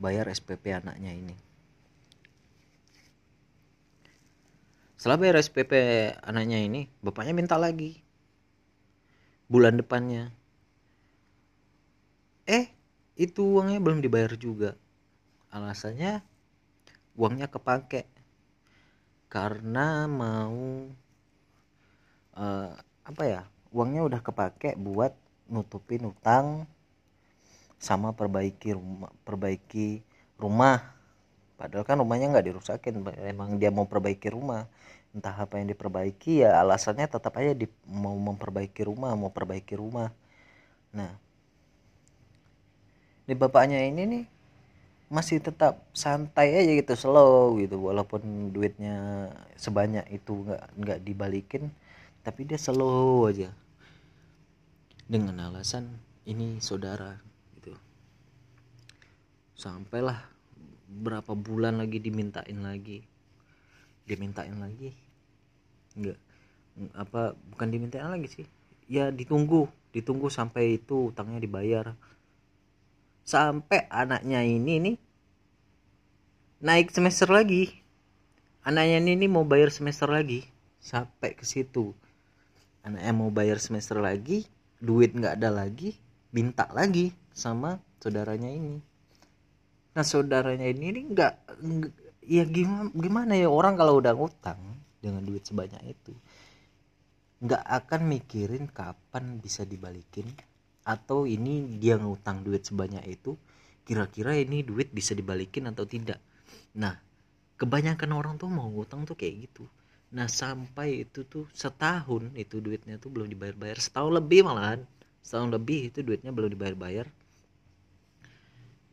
bayar 0.00 0.28
SPP 0.28 0.72
anaknya 0.72 1.12
ini. 1.12 1.36
Setelah 5.00 5.16
bayar 5.16 5.40
SPP 5.40 5.72
anaknya 6.20 6.60
ini 6.60 6.88
bapaknya 7.00 7.32
minta 7.32 7.56
lagi. 7.56 8.00
Bulan 9.48 9.80
depannya. 9.80 10.28
Eh 12.44 12.68
itu 13.16 13.44
uangnya 13.44 13.80
belum 13.80 14.04
dibayar 14.04 14.32
juga. 14.36 14.76
Alasannya 15.52 16.29
uangnya 17.20 17.52
kepake. 17.52 18.08
Karena 19.28 20.08
mau 20.08 20.88
uh, 22.34 22.72
apa 23.04 23.22
ya 23.28 23.42
uangnya 23.70 24.08
udah 24.08 24.20
kepake 24.24 24.74
buat 24.80 25.12
nutupin 25.46 26.08
utang 26.08 26.64
sama 27.76 28.16
perbaiki 28.16 28.72
rumah 28.72 29.12
perbaiki 29.22 30.00
rumah. 30.40 30.80
Padahal 31.60 31.84
kan 31.84 32.00
rumahnya 32.00 32.32
nggak 32.32 32.46
dirusakin 32.48 33.04
emang 33.28 33.60
dia 33.60 33.68
mau 33.68 33.84
perbaiki 33.84 34.32
rumah. 34.32 34.64
Entah 35.12 35.36
apa 35.36 35.60
yang 35.60 35.68
diperbaiki 35.68 36.46
ya 36.46 36.56
alasannya 36.62 37.04
tetap 37.04 37.34
aja 37.36 37.52
di, 37.52 37.66
mau 37.84 38.16
memperbaiki 38.16 38.86
rumah 38.88 39.12
mau 39.12 39.28
perbaiki 39.28 39.76
rumah. 39.76 40.08
Nah 40.96 41.12
di 43.28 43.34
bapaknya 43.38 43.78
ini 43.86 44.02
nih 44.08 44.24
masih 45.10 45.42
tetap 45.42 45.90
santai 45.90 46.54
aja 46.54 46.70
gitu 46.70 46.94
slow 46.94 47.58
gitu. 47.58 47.82
Walaupun 47.82 48.54
duitnya 48.54 49.28
sebanyak 49.58 50.06
itu 50.14 50.46
nggak 50.46 50.62
nggak 50.78 50.98
dibalikin 51.02 51.74
tapi 52.22 52.46
dia 52.46 52.56
slow 52.56 53.26
aja. 53.26 53.50
Dengan 55.10 55.50
alasan 55.50 55.98
ini 56.22 56.62
saudara 56.62 57.18
gitu. 57.58 57.74
Sampailah 59.58 60.30
berapa 60.86 61.34
bulan 61.34 61.82
lagi 61.82 61.98
dimintain 61.98 62.62
lagi. 62.62 63.02
Dimintain 64.06 64.54
lagi? 64.62 64.94
Nggak. 65.98 66.18
Apa 66.94 67.34
bukan 67.50 67.68
dimintain 67.74 68.06
lagi 68.06 68.30
sih? 68.30 68.46
Ya 68.86 69.10
ditunggu. 69.10 69.66
Ditunggu 69.90 70.30
sampai 70.30 70.78
itu 70.78 71.10
utangnya 71.10 71.42
dibayar 71.42 71.98
sampai 73.24 73.86
anaknya 73.88 74.42
ini 74.44 74.74
nih 74.80 74.96
naik 76.60 76.92
semester 76.92 77.26
lagi. 77.32 77.72
Anaknya 78.60 79.00
ini, 79.00 79.16
ini 79.16 79.26
mau 79.26 79.42
bayar 79.48 79.72
semester 79.72 80.12
lagi. 80.12 80.44
Sampai 80.80 81.32
ke 81.32 81.48
situ. 81.48 81.96
Anaknya 82.84 83.12
mau 83.16 83.32
bayar 83.32 83.56
semester 83.56 83.96
lagi 84.00 84.44
duit 84.80 85.12
nggak 85.12 85.36
ada 85.36 85.52
lagi 85.52 85.92
minta 86.32 86.64
lagi 86.72 87.12
sama 87.36 87.76
saudaranya 88.00 88.48
ini. 88.48 88.80
Nah 89.92 90.04
saudaranya 90.04 90.64
ini 90.64 90.84
ini 90.88 91.00
nggak 91.12 91.34
ya 92.24 92.44
gimana 92.48 92.88
gimana 92.96 93.32
ya 93.36 93.52
orang 93.52 93.76
kalau 93.76 94.00
udah 94.00 94.16
ngutang 94.16 94.60
dengan 95.04 95.20
duit 95.20 95.44
sebanyak 95.44 95.84
itu? 95.84 96.16
Nggak 97.44 97.64
akan 97.64 98.00
mikirin 98.08 98.64
kapan 98.72 99.36
bisa 99.40 99.68
dibalikin 99.68 100.28
atau 100.90 101.22
ini 101.22 101.78
dia 101.78 101.94
ngutang 101.94 102.42
duit 102.42 102.66
sebanyak 102.66 103.06
itu 103.06 103.38
kira-kira 103.86 104.34
ini 104.34 104.66
duit 104.66 104.90
bisa 104.90 105.14
dibalikin 105.14 105.70
atau 105.70 105.86
tidak? 105.86 106.18
Nah 106.74 106.98
kebanyakan 107.54 108.10
orang 108.10 108.34
tuh 108.34 108.50
mau 108.50 108.66
ngutang 108.66 109.06
tuh 109.06 109.14
kayak 109.14 109.46
gitu. 109.46 109.70
Nah 110.10 110.26
sampai 110.26 111.06
itu 111.06 111.22
tuh 111.22 111.46
setahun 111.54 112.34
itu 112.34 112.58
duitnya 112.58 112.98
tuh 112.98 113.14
belum 113.14 113.30
dibayar-bayar. 113.30 113.78
Setahun 113.78 114.18
lebih 114.18 114.42
malahan 114.42 114.82
setahun 115.20 115.52
lebih 115.52 115.92
itu 115.92 116.02
duitnya 116.02 116.34
belum 116.34 116.50
dibayar-bayar. 116.58 117.06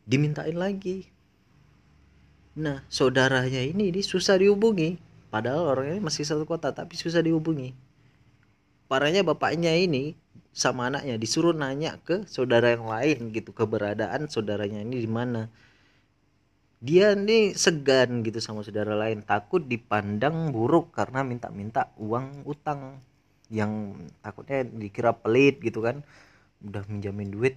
Dimintain 0.06 0.54
lagi. 0.54 1.10
Nah 2.54 2.86
saudaranya 2.88 3.62
ini, 3.64 3.90
ini 3.90 4.02
susah 4.06 4.38
dihubungi. 4.38 5.02
Padahal 5.28 5.68
orangnya 5.68 6.00
masih 6.00 6.24
satu 6.24 6.48
kota 6.48 6.72
tapi 6.72 6.96
susah 6.96 7.20
dihubungi. 7.26 7.76
Parahnya 8.88 9.26
bapaknya 9.26 9.76
ini 9.76 10.16
sama 10.58 10.90
anaknya 10.90 11.22
disuruh 11.22 11.54
nanya 11.54 12.02
ke 12.02 12.26
saudara 12.26 12.74
yang 12.74 12.90
lain 12.90 13.30
gitu 13.30 13.54
keberadaan 13.54 14.26
saudaranya 14.26 14.82
ini 14.82 15.06
di 15.06 15.10
mana. 15.10 15.46
Dia 16.82 17.14
ini 17.14 17.54
segan 17.54 18.26
gitu 18.26 18.42
sama 18.42 18.66
saudara 18.66 18.98
lain 18.98 19.22
takut 19.22 19.62
dipandang 19.62 20.50
buruk 20.50 20.94
karena 20.98 21.22
minta-minta 21.22 21.94
uang 22.02 22.42
utang 22.50 22.98
yang 23.54 23.94
takutnya 24.26 24.66
dikira 24.66 25.14
pelit 25.14 25.62
gitu 25.62 25.86
kan 25.86 26.02
udah 26.66 26.84
minjamin 26.90 27.30
duit 27.30 27.56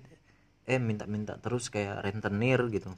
eh 0.69 0.77
minta-minta 0.77 1.41
terus 1.41 1.73
kayak 1.73 2.05
rentenir 2.05 2.61
gitu. 2.69 2.93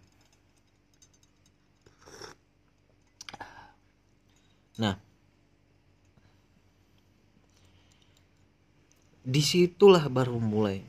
Nah 4.83 4.99
di 9.23 9.43
situlah 9.43 10.11
baru 10.11 10.39
mulai. 10.43 10.83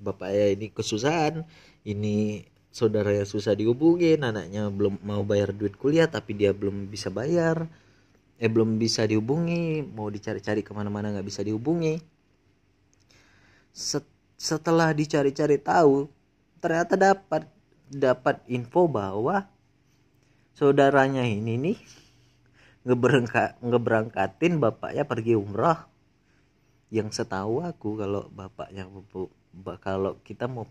Bapak 0.00 0.30
ya 0.32 0.46
ini 0.48 0.72
kesusahan 0.72 1.44
ini 1.84 2.46
saudara 2.72 3.12
yang 3.12 3.28
susah 3.28 3.52
dihubungin 3.52 4.22
anaknya 4.24 4.70
belum 4.72 5.02
mau 5.04 5.20
bayar 5.26 5.52
duit 5.52 5.76
kuliah 5.76 6.08
tapi 6.08 6.36
dia 6.36 6.56
belum 6.56 6.88
bisa 6.88 7.12
bayar. 7.12 7.68
Eh 8.38 8.46
belum 8.46 8.78
bisa 8.78 9.02
dihubungi 9.04 9.82
mau 9.82 10.08
dicari-cari 10.08 10.62
ke 10.62 10.70
mana-mana 10.72 11.10
nggak 11.12 11.26
bisa 11.26 11.42
dihubungi. 11.42 12.00
Set, 13.74 14.06
setelah 14.38 14.94
dicari-cari 14.94 15.58
tahu 15.58 16.06
ternyata 16.62 16.94
dapat 16.94 17.46
dapat 17.90 18.40
info 18.46 18.86
bahwa 18.86 19.46
saudaranya 20.54 21.26
ini 21.26 21.54
nih 21.58 21.78
ngeberangkat 22.86 23.58
ngeberangkatin 23.60 24.62
bapaknya 24.62 25.02
pergi 25.02 25.34
umroh 25.34 25.97
yang 26.88 27.12
setahu 27.12 27.60
aku 27.64 28.00
kalau 28.00 28.32
bapaknya 28.32 28.88
kalau 29.84 30.16
kita 30.24 30.48
mau 30.48 30.64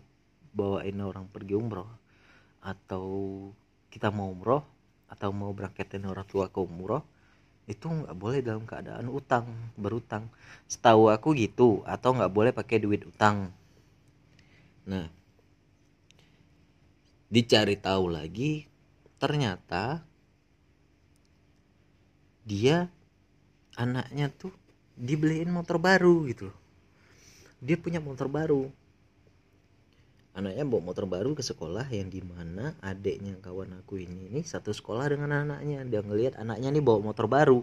bawain 0.50 0.98
orang 0.98 1.30
pergi 1.30 1.54
umroh 1.54 1.86
atau 2.58 3.06
kita 3.88 4.10
mau 4.10 4.34
umroh 4.34 4.66
atau 5.08 5.30
mau 5.30 5.54
berangkatin 5.54 6.04
orang 6.04 6.26
tua 6.26 6.50
ke 6.50 6.58
umroh 6.58 7.06
itu 7.68 7.84
nggak 7.84 8.16
boleh 8.16 8.40
dalam 8.40 8.64
keadaan 8.64 9.12
utang 9.12 9.44
berutang. 9.76 10.32
Setahu 10.66 11.12
aku 11.12 11.36
gitu 11.36 11.84
atau 11.84 12.16
nggak 12.16 12.32
boleh 12.32 12.52
pakai 12.56 12.80
duit 12.80 13.04
utang. 13.04 13.52
Nah 14.88 15.06
dicari 17.28 17.76
tahu 17.76 18.08
lagi 18.08 18.64
ternyata 19.20 20.00
dia 22.48 22.88
anaknya 23.76 24.32
tuh 24.32 24.48
dibeliin 24.98 25.54
motor 25.54 25.78
baru 25.78 26.26
gitu 26.26 26.50
loh. 26.50 26.58
Dia 27.62 27.78
punya 27.78 28.02
motor 28.02 28.26
baru. 28.26 28.66
Anaknya 30.34 30.62
bawa 30.62 30.82
motor 30.94 31.06
baru 31.10 31.34
ke 31.34 31.42
sekolah 31.42 31.90
yang 31.90 32.10
di 32.10 32.22
mana 32.22 32.74
adiknya 32.78 33.34
kawan 33.42 33.74
aku 33.82 33.98
ini 33.98 34.30
ini 34.30 34.40
satu 34.46 34.70
sekolah 34.70 35.10
dengan 35.10 35.34
anaknya. 35.46 35.82
Dia 35.86 36.02
ngelihat 36.02 36.38
anaknya 36.38 36.70
nih 36.70 36.82
bawa 36.82 37.02
motor 37.02 37.26
baru. 37.26 37.62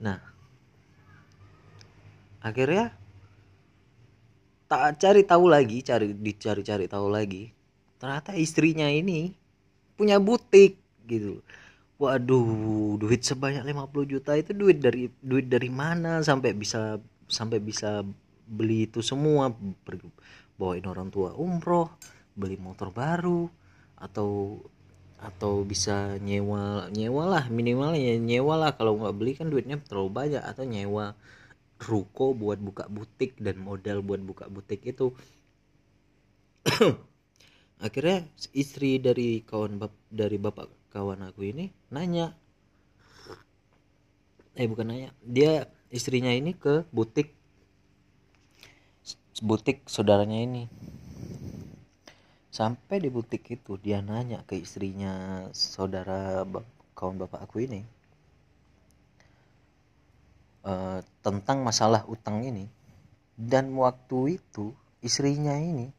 Nah 0.00 0.20
akhirnya 2.44 2.92
tak 4.68 5.00
cari 5.00 5.24
tahu 5.24 5.48
lagi 5.48 5.80
cari 5.80 6.12
dicari-cari 6.12 6.84
tahu 6.88 7.08
lagi. 7.08 7.48
Ternyata 7.96 8.36
istrinya 8.36 8.84
ini 8.84 9.32
punya 9.96 10.20
butik 10.20 10.76
gitu 11.08 11.40
waduh 11.94 12.98
duit 12.98 13.22
sebanyak 13.22 13.62
50 13.62 14.12
juta 14.12 14.32
itu 14.34 14.50
duit 14.50 14.78
dari 14.82 15.06
duit 15.22 15.46
dari 15.46 15.70
mana? 15.70 16.20
Sampai 16.20 16.52
bisa 16.56 16.98
sampai 17.30 17.58
bisa 17.62 18.02
beli 18.46 18.90
itu 18.90 19.00
semua. 19.00 19.52
Bawain 20.54 20.86
orang 20.86 21.10
tua 21.10 21.34
umroh 21.34 21.90
beli 22.34 22.58
motor 22.58 22.90
baru 22.94 23.46
atau 23.98 24.58
atau 25.18 25.64
bisa 25.64 26.18
nyewa 26.20 26.90
nyewa 26.90 27.24
lah. 27.26 27.44
Minimal 27.48 27.96
ya 27.96 28.14
nyewa 28.18 28.54
lah. 28.58 28.70
Kalau 28.76 28.98
nggak 29.00 29.16
beli 29.16 29.32
kan 29.38 29.48
duitnya 29.50 29.78
terlalu 29.82 30.10
banyak. 30.12 30.42
Atau 30.42 30.66
nyewa 30.66 31.14
ruko 31.80 32.32
buat 32.36 32.58
buka 32.62 32.86
butik 32.90 33.38
dan 33.40 33.58
modal 33.62 34.02
buat 34.04 34.20
buka 34.22 34.46
butik 34.50 34.84
itu. 34.86 35.14
Akhirnya 37.84 38.24
istri 38.56 38.96
dari 39.02 39.44
kawan 39.44 39.76
bap, 39.76 39.92
dari 40.08 40.38
bapak 40.40 40.83
kawan 40.94 41.26
aku 41.26 41.50
ini 41.50 41.74
nanya. 41.90 42.38
Eh 44.54 44.70
bukan 44.70 44.94
nanya. 44.94 45.10
Dia 45.26 45.66
istrinya 45.90 46.30
ini 46.30 46.54
ke 46.54 46.86
butik. 46.94 47.34
Butik 49.42 49.82
saudaranya 49.90 50.38
ini. 50.38 50.70
Sampai 52.54 53.02
di 53.02 53.10
butik 53.10 53.42
itu 53.50 53.74
dia 53.82 53.98
nanya 53.98 54.46
ke 54.46 54.54
istrinya 54.54 55.44
saudara 55.50 56.46
kawan 56.94 57.18
bapak 57.18 57.50
aku 57.50 57.66
ini 57.66 57.82
uh, 60.62 61.02
tentang 61.26 61.66
masalah 61.66 62.06
utang 62.06 62.46
ini. 62.46 62.70
Dan 63.34 63.74
waktu 63.74 64.38
itu 64.38 64.70
istrinya 65.02 65.58
ini 65.58 65.90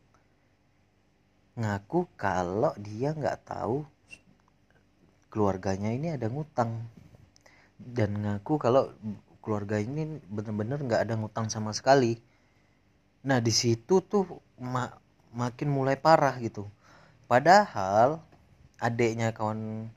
ngaku 1.59 2.07
kalau 2.15 2.71
dia 2.79 3.11
nggak 3.11 3.47
tahu 3.47 3.83
keluarganya 5.35 5.91
ini 5.91 6.15
ada 6.15 6.31
ngutang. 6.31 6.87
Dan 7.75 8.23
ngaku 8.23 8.55
kalau 8.55 8.95
keluarga 9.43 9.83
ini 9.83 10.23
bener-bener 10.31 10.79
nggak 10.79 11.01
ada 11.03 11.19
ngutang 11.19 11.51
sama 11.51 11.75
sekali. 11.75 12.15
Nah 13.27 13.43
di 13.43 13.51
situ 13.51 13.99
tuh 13.99 14.39
ma 14.55 14.87
makin 15.35 15.67
mulai 15.67 15.99
parah 15.99 16.39
gitu. 16.39 16.71
Padahal 17.27 18.23
adiknya 18.79 19.35
kawan 19.35 19.91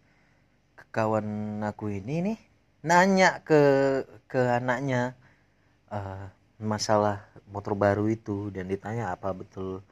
kawan 0.90 1.62
aku 1.62 1.94
ini 1.94 2.34
nih 2.34 2.38
nanya 2.82 3.38
ke 3.46 3.62
ke 4.26 4.42
anaknya 4.42 5.14
uh, 5.94 6.26
masalah 6.58 7.22
motor 7.54 7.78
baru 7.78 8.10
itu. 8.10 8.50
Dan 8.50 8.66
ditanya 8.66 9.14
apa 9.14 9.30
betul? 9.30 9.86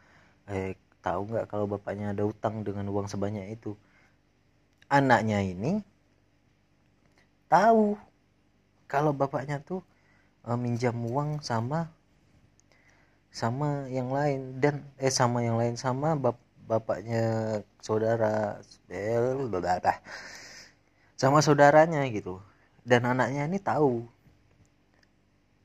Eh 0.50 0.74
tahu 1.06 1.30
nggak 1.30 1.46
kalau 1.46 1.70
bapaknya 1.70 2.11
ada 2.11 2.26
utang 2.26 2.66
dengan 2.66 2.90
uang 2.90 3.06
sebanyak 3.06 3.54
itu 3.54 3.78
anaknya 4.87 5.42
ini 5.42 5.83
tahu 7.46 7.99
kalau 8.87 9.11
bapaknya 9.11 9.59
tuh 9.62 9.83
uh, 10.46 10.59
minjam 10.59 10.94
uang 10.94 11.42
sama 11.42 11.90
sama 13.35 13.85
yang 13.92 14.09
lain 14.09 14.57
dan 14.62 14.81
eh 14.96 15.12
sama 15.12 15.44
yang 15.44 15.61
lain 15.61 15.77
sama 15.77 16.16
bap 16.16 16.40
bapaknya 16.66 17.22
saudara 17.79 18.59
eh, 18.90 19.20
sama 21.16 21.40
saudaranya 21.40 22.05
gitu. 22.12 22.40
Dan 22.87 23.09
anaknya 23.09 23.49
ini 23.49 23.59
tahu. 23.59 24.05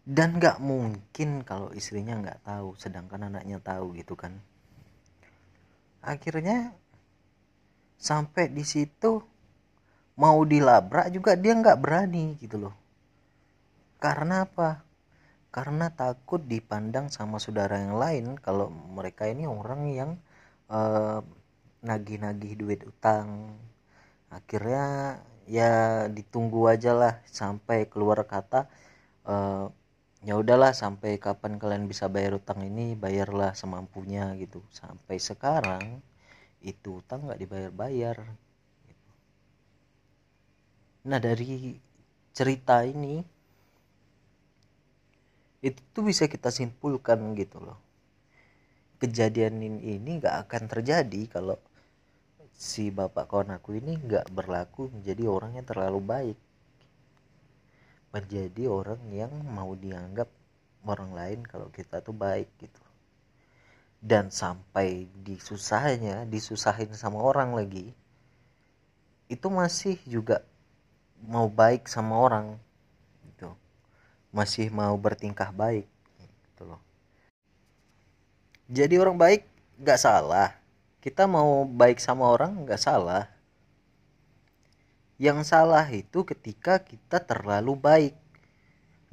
Dan 0.01 0.41
nggak 0.41 0.57
mungkin 0.57 1.45
kalau 1.45 1.69
istrinya 1.77 2.17
nggak 2.17 2.41
tahu 2.41 2.73
sedangkan 2.75 3.29
anaknya 3.29 3.61
tahu 3.61 3.93
gitu 3.93 4.17
kan. 4.17 4.41
Akhirnya 6.01 6.73
sampai 8.01 8.49
di 8.49 8.65
situ 8.65 9.21
mau 10.17 10.41
dilabrak 10.41 11.13
juga 11.13 11.37
dia 11.37 11.53
nggak 11.53 11.77
berani 11.77 12.35
gitu 12.41 12.57
loh. 12.67 12.75
Karena 14.01 14.49
apa? 14.49 14.81
Karena 15.53 15.93
takut 15.93 16.41
dipandang 16.41 17.13
sama 17.13 17.37
saudara 17.37 17.77
yang 17.77 17.95
lain 18.01 18.25
kalau 18.41 18.73
mereka 18.73 19.29
ini 19.29 19.45
orang 19.45 19.81
yang 19.93 20.11
uh, 20.73 21.21
nagih-nagih 21.85 22.57
duit 22.57 22.81
utang. 22.81 23.53
Akhirnya 24.33 25.19
ya 25.45 26.05
ditunggu 26.09 26.65
aja 26.71 26.97
lah 26.97 27.13
sampai 27.27 27.85
keluar 27.91 28.23
kata 28.23 28.71
uh, 29.27 29.67
ya 30.23 30.33
udahlah 30.37 30.71
sampai 30.71 31.17
kapan 31.17 31.57
kalian 31.57 31.89
bisa 31.89 32.07
bayar 32.07 32.37
utang 32.37 32.63
ini 32.65 32.97
bayarlah 32.97 33.53
semampunya 33.53 34.33
gitu. 34.41 34.65
Sampai 34.73 35.21
sekarang 35.21 36.01
itu 36.61 37.01
utang 37.01 37.25
nggak 37.25 37.41
dibayar-bayar. 37.41 38.17
Nah 41.09 41.19
dari 41.19 41.81
cerita 42.31 42.85
ini 42.85 43.21
itu 45.61 45.81
tuh 45.93 46.03
bisa 46.05 46.25
kita 46.29 46.49
simpulkan 46.53 47.33
gitu 47.37 47.61
loh. 47.61 47.77
Kejadian 49.01 49.61
ini 49.61 50.21
nggak 50.21 50.45
akan 50.45 50.63
terjadi 50.69 51.21
kalau 51.29 51.57
si 52.53 52.93
bapak 52.93 53.25
kawan 53.25 53.57
aku 53.57 53.81
ini 53.81 53.97
nggak 53.97 54.29
berlaku 54.29 54.93
menjadi 54.93 55.25
orang 55.25 55.57
yang 55.57 55.65
terlalu 55.65 55.99
baik. 56.01 56.37
Menjadi 58.13 58.63
orang 58.69 59.01
yang 59.09 59.33
mau 59.49 59.73
dianggap 59.73 60.29
orang 60.85 61.13
lain 61.13 61.39
kalau 61.45 61.69
kita 61.69 62.01
tuh 62.01 62.13
baik 62.13 62.49
gitu 62.57 62.80
dan 64.01 64.33
sampai 64.33 65.05
disusahnya 65.21 66.25
disusahin 66.25 66.89
sama 66.97 67.21
orang 67.21 67.53
lagi 67.53 67.93
itu 69.31 69.47
masih 69.47 69.95
juga 70.03 70.43
mau 71.23 71.47
baik 71.47 71.87
sama 71.87 72.19
orang 72.19 72.59
gitu. 73.23 73.55
Masih 74.35 74.67
mau 74.67 74.91
bertingkah 74.99 75.55
baik 75.55 75.87
gitu 76.19 76.67
loh. 76.67 76.81
Jadi 78.67 78.99
orang 78.99 79.15
baik 79.15 79.47
nggak 79.79 80.01
salah. 80.01 80.51
Kita 80.99 81.31
mau 81.31 81.63
baik 81.63 82.03
sama 82.03 82.27
orang 82.27 82.67
nggak 82.67 82.81
salah. 82.81 83.31
Yang 85.15 85.47
salah 85.47 85.87
itu 85.87 86.27
ketika 86.27 86.81
kita 86.83 87.23
terlalu 87.23 87.79
baik. 87.79 88.15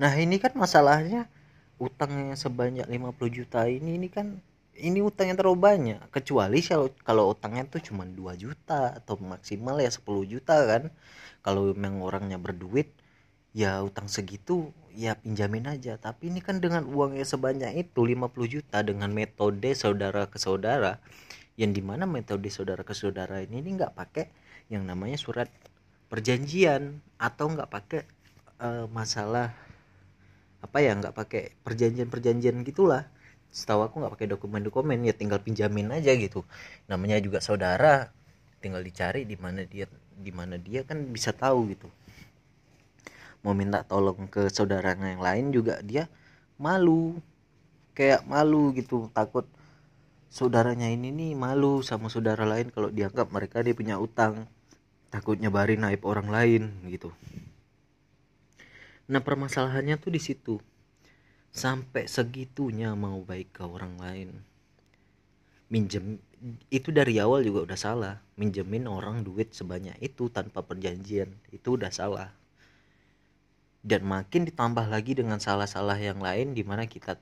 Nah 0.00 0.10
ini 0.18 0.42
kan 0.42 0.50
masalahnya 0.58 1.30
utangnya 1.78 2.34
sebanyak 2.34 2.90
50 2.90 3.38
juta 3.38 3.70
ini 3.70 3.94
ini 3.94 4.10
kan 4.10 4.42
ini 4.78 5.02
utangnya 5.02 5.34
terlalu 5.38 5.58
banyak. 5.58 6.00
Kecuali 6.14 6.58
kalau 6.62 6.88
kalau 7.02 7.24
utangnya 7.34 7.66
tuh 7.66 7.82
cuma 7.82 8.06
2 8.06 8.38
juta 8.38 8.96
atau 8.98 9.18
maksimal 9.18 9.78
ya 9.82 9.90
10 9.90 10.06
juta 10.24 10.54
kan. 10.64 10.82
Kalau 11.42 11.74
memang 11.74 12.02
orangnya 12.02 12.38
berduit 12.38 12.90
ya 13.56 13.82
utang 13.82 14.06
segitu 14.06 14.70
ya 14.94 15.18
pinjamin 15.18 15.66
aja. 15.66 15.98
Tapi 15.98 16.30
ini 16.30 16.40
kan 16.40 16.62
dengan 16.62 16.86
uangnya 16.86 17.26
sebanyak 17.26 17.74
itu 17.90 18.00
50 18.06 18.54
juta 18.54 18.78
dengan 18.86 19.10
metode 19.10 19.74
saudara 19.74 20.30
ke 20.30 20.38
saudara 20.38 21.02
yang 21.58 21.74
di 21.74 21.82
mana 21.82 22.06
metode 22.06 22.46
saudara 22.54 22.86
ke 22.86 22.94
saudara 22.94 23.42
ini 23.42 23.58
ini 23.58 23.74
nggak 23.74 23.98
pakai 23.98 24.30
yang 24.70 24.86
namanya 24.86 25.18
surat 25.18 25.50
perjanjian 26.06 27.02
atau 27.18 27.50
nggak 27.50 27.66
pakai 27.66 28.02
uh, 28.62 28.86
masalah 28.94 29.50
apa 30.62 30.78
ya 30.78 30.94
nggak 30.94 31.14
pakai 31.18 31.42
perjanjian-perjanjian 31.66 32.62
gitulah 32.62 33.10
setahu 33.48 33.84
aku 33.86 33.94
nggak 34.00 34.12
pakai 34.14 34.28
dokumen-dokumen 34.30 35.00
ya 35.04 35.14
tinggal 35.16 35.40
pinjamin 35.40 35.88
aja 35.92 36.12
gitu. 36.14 36.44
Namanya 36.86 37.18
juga 37.20 37.40
saudara 37.40 38.12
tinggal 38.58 38.82
dicari 38.82 39.24
di 39.24 39.38
mana 39.38 39.64
dia 39.64 39.86
di 40.18 40.32
mana 40.34 40.58
dia 40.58 40.82
kan 40.84 41.02
bisa 41.08 41.30
tahu 41.32 41.72
gitu. 41.72 41.88
Mau 43.46 43.54
minta 43.54 43.86
tolong 43.86 44.26
ke 44.26 44.50
saudara 44.50 44.98
yang 44.98 45.22
lain 45.22 45.54
juga 45.54 45.78
dia 45.80 46.10
malu 46.58 47.16
kayak 47.94 48.26
malu 48.26 48.74
gitu 48.74 49.10
takut 49.14 49.46
saudaranya 50.28 50.90
ini 50.92 51.08
nih 51.08 51.32
malu 51.32 51.80
sama 51.80 52.12
saudara 52.12 52.44
lain 52.44 52.68
kalau 52.68 52.92
dianggap 52.92 53.32
mereka 53.32 53.64
dia 53.64 53.72
punya 53.72 53.96
utang 53.96 54.44
takutnya 55.08 55.48
bari 55.48 55.80
naib 55.80 56.04
orang 56.04 56.28
lain 56.28 56.62
gitu. 56.92 57.08
Nah 59.08 59.24
permasalahannya 59.24 59.96
tuh 59.96 60.12
di 60.12 60.20
situ 60.20 60.60
sampai 61.58 62.06
segitunya 62.06 62.94
mau 62.94 63.18
baik 63.26 63.58
ke 63.58 63.62
orang 63.66 63.98
lain. 63.98 64.30
Minjem 65.68 66.22
itu 66.70 66.94
dari 66.94 67.18
awal 67.18 67.42
juga 67.42 67.66
udah 67.66 67.78
salah. 67.78 68.14
Minjemin 68.38 68.86
orang 68.86 69.26
duit 69.26 69.50
sebanyak 69.50 69.98
itu 69.98 70.30
tanpa 70.30 70.62
perjanjian 70.62 71.34
itu 71.50 71.74
udah 71.74 71.90
salah. 71.90 72.30
Dan 73.82 74.06
makin 74.06 74.46
ditambah 74.46 74.86
lagi 74.86 75.18
dengan 75.18 75.42
salah-salah 75.42 75.98
yang 75.98 76.22
lain 76.22 76.54
di 76.54 76.62
mana 76.62 76.86
kita 76.86 77.18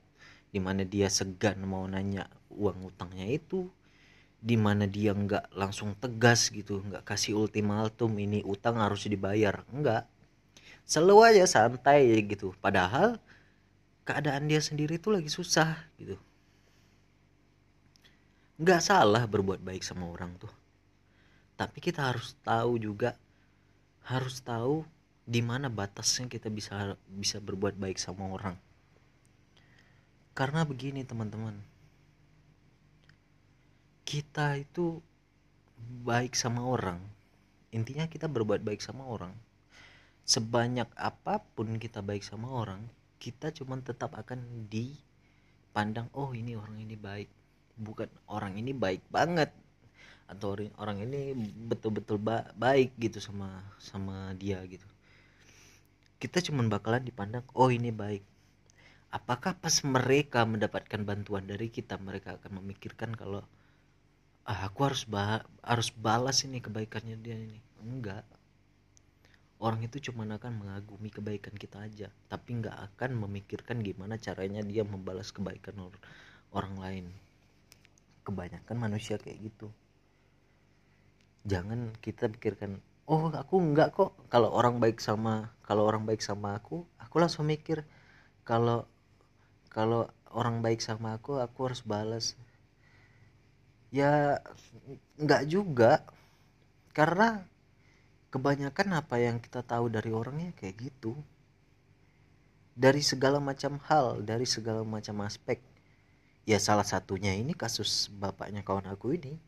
di 0.52 0.60
mana 0.60 0.84
dia 0.84 1.08
segan 1.08 1.64
mau 1.64 1.88
nanya 1.88 2.28
uang 2.52 2.92
utangnya 2.92 3.26
itu 3.28 3.72
di 4.36 4.54
mana 4.60 4.84
dia 4.84 5.16
nggak 5.16 5.56
langsung 5.56 5.96
tegas 5.96 6.52
gitu 6.52 6.84
nggak 6.84 7.02
kasih 7.08 7.40
ultimatum 7.40 8.12
ini 8.20 8.44
utang 8.44 8.76
harus 8.84 9.08
dibayar. 9.08 9.64
Enggak 9.72 10.04
selalu 10.86 11.34
aja 11.34 11.44
santai 11.50 12.14
gitu. 12.22 12.54
Padahal 12.62 13.18
keadaan 14.06 14.46
dia 14.46 14.62
sendiri 14.62 15.02
tuh 15.02 15.18
lagi 15.18 15.26
susah 15.26 15.74
gitu. 15.98 16.14
Nggak 18.56 18.80
salah 18.80 19.26
berbuat 19.26 19.60
baik 19.60 19.82
sama 19.82 20.06
orang 20.06 20.32
tuh. 20.38 20.48
Tapi 21.58 21.82
kita 21.82 22.14
harus 22.14 22.38
tahu 22.46 22.78
juga 22.78 23.18
harus 24.06 24.38
tahu 24.40 24.86
di 25.26 25.42
mana 25.42 25.66
batasnya 25.66 26.30
kita 26.30 26.46
bisa 26.46 26.94
bisa 27.10 27.42
berbuat 27.42 27.74
baik 27.74 27.98
sama 27.98 28.30
orang. 28.30 28.54
Karena 30.32 30.62
begini 30.62 31.02
teman-teman. 31.02 31.58
Kita 34.06 34.54
itu 34.54 35.02
baik 36.06 36.38
sama 36.38 36.62
orang 36.62 37.02
intinya 37.76 38.08
kita 38.08 38.24
berbuat 38.24 38.64
baik 38.64 38.80
sama 38.80 39.04
orang. 39.04 39.36
Sebanyak 40.24 40.88
apa 40.96 41.44
pun 41.52 41.76
kita 41.76 42.00
baik 42.00 42.24
sama 42.24 42.48
orang 42.48 42.80
kita 43.16 43.52
cuman 43.52 43.80
tetap 43.80 44.12
akan 44.14 44.68
dipandang 44.68 46.08
oh 46.12 46.32
ini 46.36 46.56
orang 46.56 46.80
ini 46.80 46.96
baik. 46.96 47.28
Bukan 47.76 48.08
orang 48.28 48.56
ini 48.56 48.72
baik 48.72 49.04
banget. 49.08 49.52
Atau 50.26 50.58
orang 50.76 50.98
ini 51.00 51.32
betul-betul 51.70 52.18
ba 52.18 52.50
baik 52.58 52.98
gitu 52.98 53.22
sama 53.22 53.62
sama 53.78 54.34
dia 54.34 54.58
gitu. 54.66 54.84
Kita 56.16 56.40
cuman 56.40 56.66
bakalan 56.72 57.04
dipandang 57.04 57.44
oh 57.54 57.70
ini 57.70 57.94
baik. 57.94 58.24
Apakah 59.14 59.56
pas 59.56 59.72
mereka 59.86 60.44
mendapatkan 60.44 61.00
bantuan 61.06 61.46
dari 61.46 61.70
kita 61.70 61.96
mereka 61.96 62.36
akan 62.36 62.60
memikirkan 62.60 63.14
kalau 63.14 63.46
ah 64.46 64.66
aku 64.66 64.86
harus 64.86 65.06
ba 65.06 65.46
harus 65.62 65.94
balas 65.94 66.42
ini 66.42 66.58
kebaikannya 66.58 67.16
dia 67.22 67.38
ini? 67.38 67.62
Enggak 67.80 68.26
orang 69.56 69.88
itu 69.88 70.12
cuma 70.12 70.28
akan 70.28 70.52
mengagumi 70.52 71.08
kebaikan 71.08 71.56
kita 71.56 71.80
aja 71.80 72.08
tapi 72.28 72.60
nggak 72.60 72.76
akan 72.92 73.16
memikirkan 73.24 73.80
gimana 73.80 74.20
caranya 74.20 74.60
dia 74.60 74.84
membalas 74.84 75.32
kebaikan 75.32 75.80
or 75.80 75.94
orang 76.52 76.76
lain. 76.76 77.06
Kebanyakan 78.26 78.76
manusia 78.76 79.16
kayak 79.16 79.38
gitu. 79.38 79.68
Jangan 81.46 81.94
kita 82.02 82.26
pikirkan 82.26 82.82
oh 83.06 83.30
aku 83.30 83.54
nggak 83.72 83.94
kok. 83.94 84.12
Kalau 84.28 84.50
orang 84.52 84.82
baik 84.82 84.98
sama 85.00 85.54
kalau 85.64 85.86
orang 85.86 86.04
baik 86.04 86.20
sama 86.20 86.58
aku 86.58 86.84
aku 86.98 87.16
langsung 87.22 87.46
mikir 87.48 87.86
kalau 88.42 88.84
kalau 89.70 90.10
orang 90.34 90.60
baik 90.60 90.82
sama 90.82 91.16
aku 91.16 91.38
aku 91.40 91.70
harus 91.70 91.80
balas. 91.86 92.34
Ya 93.94 94.42
nggak 95.16 95.42
juga. 95.48 96.02
Karena 96.92 97.46
kebanyakan 98.36 99.00
apa 99.00 99.16
yang 99.16 99.40
kita 99.40 99.64
tahu 99.64 99.88
dari 99.88 100.12
orangnya 100.12 100.52
kayak 100.60 100.92
gitu. 100.92 101.16
Dari 102.76 103.00
segala 103.00 103.40
macam 103.40 103.80
hal 103.88 104.20
dari 104.20 104.44
segala 104.44 104.84
macam 104.84 105.24
aspek. 105.24 105.64
Ya 106.44 106.60
salah 106.60 106.84
satunya 106.84 107.32
ini 107.32 107.56
kasus 107.56 108.12
bapaknya 108.12 108.60
kawan 108.60 108.92
aku 108.92 109.16
ini. 109.16 109.40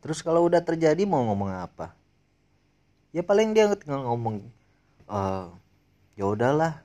Terus 0.00 0.24
kalau 0.24 0.48
udah 0.48 0.64
terjadi 0.64 1.04
mau 1.04 1.20
ngomong 1.28 1.52
apa? 1.52 1.92
Ya 3.12 3.20
paling 3.20 3.52
dia 3.52 3.68
tinggal 3.76 4.08
ngomong 4.08 4.40
uh, 5.04 5.52
ya 6.16 6.24
udahlah 6.24 6.80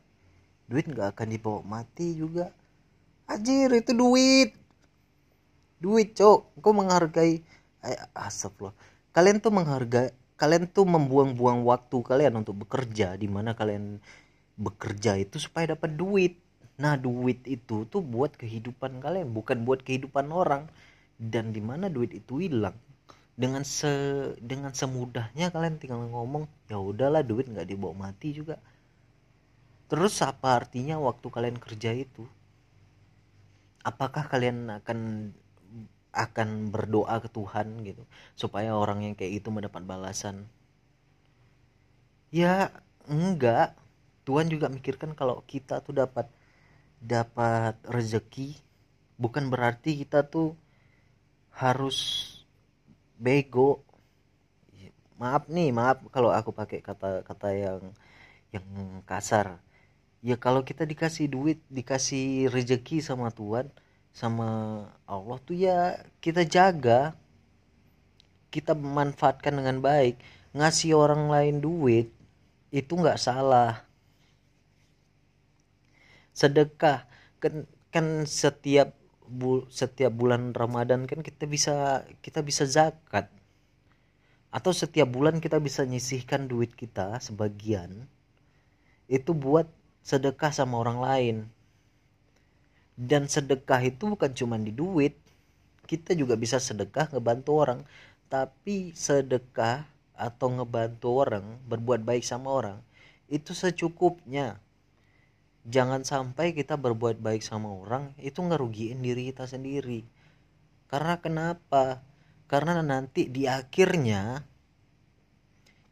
duit 0.67 0.83
nggak 0.83 1.15
akan 1.15 1.27
dibawa 1.31 1.63
mati 1.63 2.19
juga. 2.19 2.51
Anjir 3.23 3.71
itu 3.71 3.95
duit 3.95 4.62
duit 5.83 6.15
cok 6.15 6.63
kau 6.63 6.71
menghargai. 6.71 7.43
Eh, 7.83 7.99
asap 8.15 8.63
loh. 8.63 8.73
Kalian 9.11 9.43
tuh 9.43 9.51
menghargai 9.51 10.15
kalian 10.43 10.67
tuh 10.67 10.83
membuang-buang 10.83 11.63
waktu 11.63 12.03
kalian 12.03 12.43
untuk 12.43 12.65
bekerja 12.67 13.15
di 13.15 13.31
mana 13.31 13.55
kalian 13.55 14.03
bekerja 14.59 15.15
itu 15.15 15.39
supaya 15.39 15.77
dapat 15.77 15.95
duit. 15.95 16.35
Nah 16.75 16.97
duit 16.97 17.45
itu 17.45 17.85
tuh 17.87 18.01
buat 18.01 18.33
kehidupan 18.35 18.99
kalian 18.99 19.31
bukan 19.31 19.63
buat 19.63 19.85
kehidupan 19.85 20.33
orang. 20.33 20.67
Dan 21.15 21.55
di 21.55 21.61
mana 21.63 21.87
duit 21.87 22.11
itu 22.11 22.41
hilang. 22.41 22.75
Dengan 23.33 23.63
se 23.63 23.89
dengan 24.41 24.75
semudahnya 24.75 25.49
kalian 25.53 25.79
tinggal 25.81 26.05
ngomong 26.11 26.45
ya 26.69 26.77
udahlah 26.77 27.23
duit 27.23 27.47
nggak 27.47 27.69
dibawa 27.69 28.09
mati 28.09 28.35
juga. 28.35 28.59
Terus 29.87 30.19
apa 30.25 30.57
artinya 30.57 30.97
waktu 30.97 31.27
kalian 31.29 31.57
kerja 31.61 31.93
itu? 31.93 32.25
Apakah 33.85 34.25
kalian 34.27 34.81
akan 34.81 35.31
akan 36.13 36.69
berdoa 36.69 37.17
ke 37.19 37.29
Tuhan 37.33 37.81
gitu 37.89 38.05
supaya 38.37 38.77
orang 38.77 39.01
yang 39.01 39.13
kayak 39.17 39.41
itu 39.41 39.49
mendapat 39.49 39.81
balasan. 39.83 40.45
Ya 42.29 42.69
enggak. 43.09 43.73
Tuhan 44.23 44.47
juga 44.47 44.71
mikirkan 44.71 45.11
kalau 45.19 45.43
kita 45.43 45.83
tuh 45.83 45.91
dapat 45.99 46.31
dapat 47.03 47.75
rezeki 47.83 48.55
bukan 49.19 49.51
berarti 49.51 49.99
kita 49.99 50.23
tuh 50.23 50.55
harus 51.51 51.97
bego. 53.19 53.83
Maaf 55.19 55.49
nih 55.51 55.69
maaf 55.75 55.97
kalau 56.15 56.29
aku 56.31 56.51
pakai 56.55 56.79
kata-kata 56.79 57.49
yang 57.53 57.81
yang 58.55 58.65
kasar. 59.09 59.59
Ya 60.23 60.39
kalau 60.39 60.63
kita 60.63 60.87
dikasih 60.87 61.27
duit 61.27 61.59
dikasih 61.67 62.47
rezeki 62.47 63.03
sama 63.03 63.27
Tuhan 63.33 63.67
sama 64.13 64.47
Allah 65.09 65.37
tuh 65.41 65.57
ya 65.57 66.05
kita 66.21 66.45
jaga 66.45 67.17
kita 68.53 68.77
memanfaatkan 68.77 69.57
dengan 69.57 69.81
baik. 69.81 70.21
Ngasih 70.53 70.93
orang 70.93 71.33
lain 71.33 71.57
duit 71.57 72.13
itu 72.69 72.93
nggak 72.93 73.17
salah. 73.17 73.81
Sedekah 76.37 77.09
kan 77.41 77.65
kan 77.89 78.29
setiap 78.29 78.93
bu, 79.25 79.65
setiap 79.73 80.13
bulan 80.13 80.53
Ramadan 80.53 81.09
kan 81.09 81.25
kita 81.25 81.49
bisa 81.49 82.05
kita 82.21 82.45
bisa 82.45 82.69
zakat. 82.69 83.33
Atau 84.53 84.69
setiap 84.69 85.09
bulan 85.09 85.41
kita 85.41 85.57
bisa 85.57 85.81
nyisihkan 85.81 86.45
duit 86.45 86.77
kita 86.77 87.17
sebagian 87.17 88.05
itu 89.13 89.35
buat 89.35 89.69
sedekah 90.01 90.49
sama 90.49 90.79
orang 90.81 90.99
lain 90.99 91.35
dan 92.95 93.25
sedekah 93.25 93.81
itu 93.81 94.09
bukan 94.09 94.31
cuma 94.33 94.55
di 94.61 94.69
duit. 94.69 95.17
Kita 95.83 96.15
juga 96.15 96.39
bisa 96.39 96.57
sedekah 96.61 97.11
ngebantu 97.11 97.51
orang. 97.57 97.79
Tapi 98.29 98.95
sedekah 98.97 99.85
atau 100.13 100.47
ngebantu 100.53 101.25
orang 101.25 101.57
berbuat 101.65 102.05
baik 102.05 102.25
sama 102.25 102.53
orang 102.53 102.77
itu 103.33 103.57
secukupnya. 103.57 104.61
Jangan 105.63 106.03
sampai 106.03 106.51
kita 106.51 106.75
berbuat 106.75 107.23
baik 107.23 107.41
sama 107.41 107.71
orang 107.71 108.11
itu 108.19 108.43
ngerugiin 108.43 108.99
diri 108.99 109.31
kita 109.31 109.47
sendiri. 109.47 110.03
Karena 110.91 111.17
kenapa? 111.17 112.03
Karena 112.51 112.83
nanti 112.83 113.31
di 113.31 113.47
akhirnya 113.49 114.43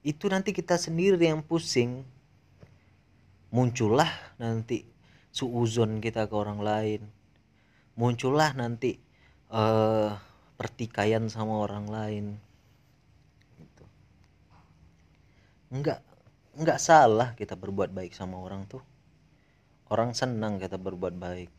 itu 0.05 0.27
nanti 0.27 0.51
kita 0.51 0.75
sendiri 0.75 1.17
yang 1.17 1.41
pusing. 1.41 2.03
Muncullah 3.49 4.11
nanti 4.37 4.90
suuzon 5.31 6.03
kita 6.03 6.27
ke 6.27 6.35
orang 6.35 6.59
lain. 6.59 7.01
Muncullah 7.95 8.55
nanti 8.55 8.99
uh, 9.51 10.15
pertikaian 10.55 11.27
sama 11.27 11.63
orang 11.63 11.87
lain. 11.89 12.25
Gitu. 13.57 13.83
enggak 15.71 15.99
enggak 16.55 16.79
salah 16.83 17.31
kita 17.35 17.55
berbuat 17.55 17.91
baik 17.91 18.13
sama 18.15 18.39
orang 18.39 18.67
tuh. 18.67 18.83
Orang 19.91 20.15
senang 20.15 20.59
kita 20.59 20.79
berbuat 20.79 21.15
baik. 21.15 21.51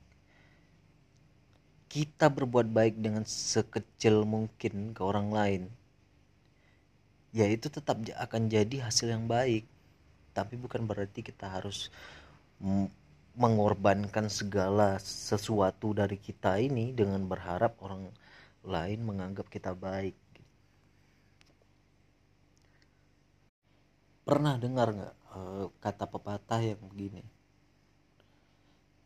Kita 1.92 2.32
berbuat 2.32 2.72
baik 2.72 2.96
dengan 3.04 3.28
sekecil 3.28 4.24
mungkin 4.24 4.96
ke 4.96 5.04
orang 5.04 5.28
lain 5.28 5.62
ya 7.32 7.48
itu 7.48 7.72
tetap 7.72 7.96
akan 7.98 8.52
jadi 8.52 8.86
hasil 8.86 9.08
yang 9.08 9.24
baik. 9.26 9.64
Tapi 10.36 10.54
bukan 10.56 10.84
berarti 10.84 11.24
kita 11.24 11.48
harus 11.48 11.88
mengorbankan 13.38 14.28
segala 14.28 15.00
sesuatu 15.00 15.96
dari 15.96 16.20
kita 16.20 16.60
ini 16.60 16.92
dengan 16.92 17.24
berharap 17.24 17.80
orang 17.80 18.12
lain 18.62 19.00
menganggap 19.02 19.48
kita 19.48 19.72
baik 19.72 20.14
pernah 24.22 24.54
dengar 24.60 24.94
nggak 24.94 25.14
uh, 25.34 25.66
kata 25.82 26.04
pepatah 26.06 26.62
yang 26.62 26.78
begini 26.92 27.24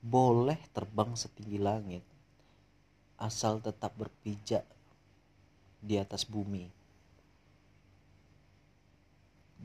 boleh 0.05 0.61
terbang 0.71 1.17
setinggi 1.17 1.59
langit 1.59 2.05
asal 3.17 3.65
tetap 3.65 3.97
berpijak 3.97 4.65
di 5.81 5.97
atas 5.97 6.29
bumi. 6.29 6.69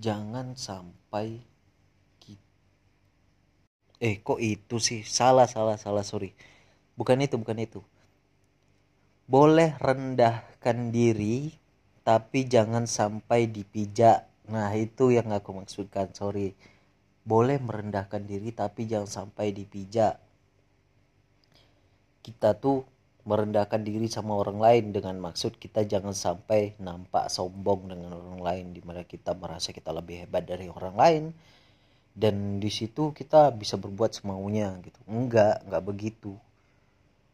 Jangan 0.01 0.55
sampai 0.55 1.43
eh 4.01 4.17
kok 4.25 4.41
itu 4.41 4.81
sih? 4.81 5.05
Salah 5.05 5.45
salah 5.45 5.77
salah 5.77 6.01
sorry. 6.01 6.33
Bukan 6.97 7.21
itu 7.21 7.37
bukan 7.37 7.61
itu. 7.61 7.79
Boleh 9.29 9.77
rendahkan 9.77 10.89
diri 10.89 11.53
tapi 12.01 12.49
jangan 12.49 12.89
sampai 12.89 13.45
dipijak. 13.45 14.25
Nah 14.49 14.73
itu 14.73 15.13
yang 15.13 15.29
aku 15.29 15.53
maksudkan 15.53 16.09
sorry. 16.17 16.57
Boleh 17.21 17.61
merendahkan 17.61 18.25
diri 18.25 18.49
tapi 18.49 18.89
jangan 18.89 19.29
sampai 19.29 19.53
dipijak. 19.53 20.17
Kita 22.25 22.57
tuh 22.57 22.81
merendahkan 23.21 23.85
diri 23.85 24.09
sama 24.09 24.33
orang 24.33 24.57
lain 24.57 24.85
dengan 24.97 25.21
maksud 25.21 25.61
kita 25.61 25.85
jangan 25.85 26.17
sampai 26.17 26.73
nampak 26.81 27.29
sombong 27.29 27.93
dengan 27.93 28.17
orang 28.17 28.41
lain 28.41 28.65
di 28.73 28.81
mana 28.81 29.05
kita 29.05 29.37
merasa 29.37 29.69
kita 29.69 29.93
lebih 29.93 30.25
hebat 30.25 30.49
dari 30.49 30.65
orang 30.65 30.95
lain 30.97 31.23
dan 32.11 32.59
di 32.59 32.67
situ 32.67 33.15
kita 33.15 33.55
bisa 33.55 33.79
berbuat 33.79 34.11
semaunya 34.11 34.75
gitu. 34.83 34.99
Enggak 35.07 35.63
enggak 35.63 35.83
begitu. 35.83 36.33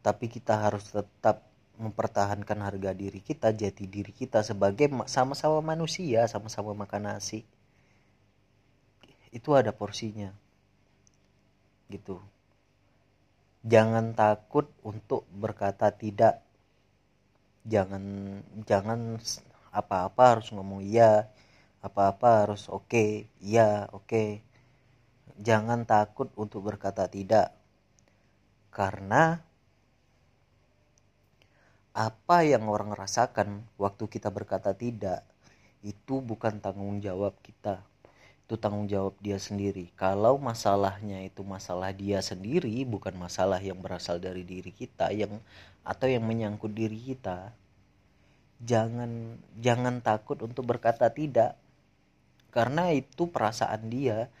Tapi 0.02 0.30
kita 0.30 0.54
harus 0.54 0.86
tetap 0.86 1.42
mempertahankan 1.78 2.58
harga 2.58 2.90
diri 2.90 3.22
kita 3.22 3.54
jati 3.54 3.86
diri 3.86 4.10
kita 4.10 4.42
sebagai 4.42 4.90
sama-sama 5.06 5.62
manusia 5.62 6.26
sama-sama 6.30 6.74
makan 6.74 7.14
nasi. 7.14 7.42
Itu 9.34 9.58
ada 9.58 9.74
porsinya. 9.74 10.30
Gitu. 11.90 12.18
Jangan 13.66 14.14
takut 14.14 14.70
untuk 14.86 15.26
berkata 15.34 15.90
tidak. 15.90 16.38
Jangan 17.68 18.02
jangan 18.64 19.18
apa-apa 19.68 20.38
harus 20.38 20.48
ngomong 20.54 20.80
iya 20.80 21.28
apa-apa 21.84 22.48
harus 22.48 22.66
oke 22.72 22.88
okay, 22.88 23.10
iya 23.44 23.86
oke. 23.92 24.08
okay. 24.08 24.47
Jangan 25.38 25.86
takut 25.86 26.28
untuk 26.34 26.66
berkata 26.66 27.06
tidak 27.06 27.54
karena 28.74 29.42
apa 31.94 32.38
yang 32.46 32.70
orang 32.70 32.94
rasakan 32.94 33.66
waktu 33.74 34.04
kita 34.06 34.30
berkata 34.30 34.74
tidak 34.74 35.26
itu 35.82 36.18
bukan 36.22 36.62
tanggung 36.62 36.98
jawab 37.02 37.34
kita 37.42 37.82
itu 38.48 38.56
tanggung 38.56 38.88
jawab 38.88 39.12
dia 39.20 39.36
sendiri. 39.36 39.92
Kalau 39.92 40.40
masalahnya 40.40 41.20
itu 41.20 41.44
masalah 41.44 41.92
dia 41.92 42.24
sendiri, 42.24 42.80
bukan 42.88 43.12
masalah 43.12 43.60
yang 43.60 43.76
berasal 43.76 44.16
dari 44.16 44.40
diri 44.40 44.72
kita 44.72 45.12
yang 45.12 45.36
atau 45.84 46.08
yang 46.08 46.24
menyangkut 46.24 46.72
diri 46.72 46.96
kita, 46.96 47.52
jangan 48.64 49.36
jangan 49.60 50.00
takut 50.00 50.40
untuk 50.40 50.64
berkata 50.64 51.12
tidak. 51.12 51.60
Karena 52.48 52.88
itu 52.88 53.28
perasaan 53.28 53.92
dia. 53.92 54.32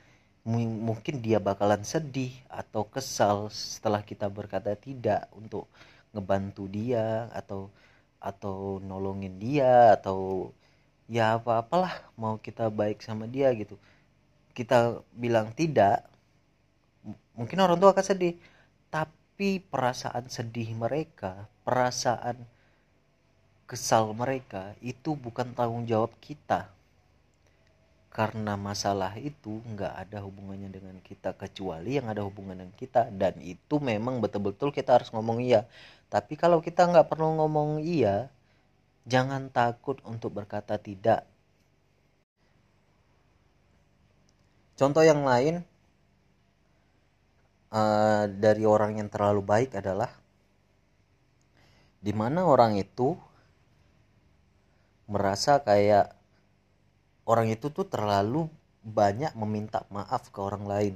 Mungkin 0.48 1.20
dia 1.20 1.36
bakalan 1.36 1.84
sedih 1.84 2.32
atau 2.48 2.88
kesal 2.88 3.52
setelah 3.52 4.00
kita 4.00 4.32
berkata 4.32 4.72
tidak 4.72 5.28
untuk 5.36 5.68
ngebantu 6.16 6.64
dia 6.72 7.28
atau 7.36 7.68
atau 8.16 8.80
nolongin 8.80 9.36
dia 9.36 9.92
atau 9.94 10.50
ya 11.04 11.36
apa 11.36 11.60
apalah 11.60 11.94
mau 12.16 12.40
kita 12.40 12.72
baik 12.72 13.04
sama 13.04 13.28
dia 13.28 13.52
gitu. 13.52 13.76
Kita 14.56 15.04
bilang 15.12 15.52
tidak 15.52 16.08
mungkin 17.36 17.58
orang 17.60 17.76
tua 17.76 17.92
akan 17.92 18.06
sedih. 18.06 18.34
Tapi 18.88 19.60
perasaan 19.68 20.32
sedih 20.32 20.72
mereka 20.72 21.44
perasaan 21.68 22.40
kesal 23.68 24.16
mereka 24.16 24.72
itu 24.80 25.12
bukan 25.12 25.52
tanggung 25.52 25.84
jawab 25.84 26.08
kita 26.24 26.72
karena 28.08 28.56
masalah 28.56 29.14
itu 29.20 29.60
nggak 29.68 29.94
ada 30.08 30.24
hubungannya 30.24 30.72
dengan 30.72 30.96
kita 31.04 31.36
kecuali 31.36 32.00
yang 32.00 32.08
ada 32.08 32.24
hubungan 32.24 32.56
dengan 32.58 32.74
kita. 32.74 33.12
Dan 33.12 33.38
itu 33.44 33.78
memang 33.78 34.18
betul-betul 34.24 34.72
kita 34.72 34.98
harus 35.00 35.12
ngomong 35.12 35.44
iya. 35.44 35.68
Tapi 36.08 36.34
kalau 36.40 36.64
kita 36.64 36.88
nggak 36.88 37.08
perlu 37.08 37.36
ngomong 37.36 37.84
iya 37.84 38.32
jangan 39.08 39.48
takut 39.48 40.00
untuk 40.04 40.36
berkata 40.36 40.76
tidak. 40.76 41.24
Contoh 44.78 45.02
yang 45.02 45.26
lain 45.26 45.64
uh, 47.74 48.24
dari 48.30 48.62
orang 48.62 49.00
yang 49.00 49.08
terlalu 49.10 49.42
baik 49.42 49.74
adalah 49.74 50.12
di 51.98 52.14
mana 52.14 52.46
orang 52.46 52.78
itu 52.78 53.18
merasa 55.10 55.58
kayak 55.64 56.17
orang 57.28 57.52
itu 57.52 57.68
tuh 57.68 57.84
terlalu 57.84 58.48
banyak 58.80 59.36
meminta 59.36 59.84
maaf 59.92 60.32
ke 60.32 60.40
orang 60.40 60.64
lain 60.64 60.94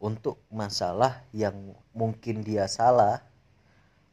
untuk 0.00 0.40
masalah 0.48 1.20
yang 1.36 1.76
mungkin 1.92 2.40
dia 2.40 2.64
salah 2.64 3.20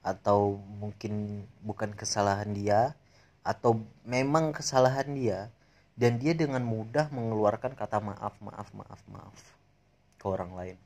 atau 0.03 0.59
mungkin 0.59 1.47
bukan 1.63 1.95
kesalahan 1.95 2.51
dia 2.51 2.91
atau 3.39 3.87
memang 4.03 4.51
kesalahan 4.51 5.15
dia 5.15 5.39
dan 5.95 6.19
dia 6.19 6.35
dengan 6.35 6.59
mudah 6.59 7.07
mengeluarkan 7.07 7.71
kata 7.79 8.03
maaf 8.03 8.35
maaf 8.43 8.67
maaf 8.75 9.01
maaf 9.07 9.37
ke 10.19 10.25
orang 10.27 10.51
lain. 10.51 10.77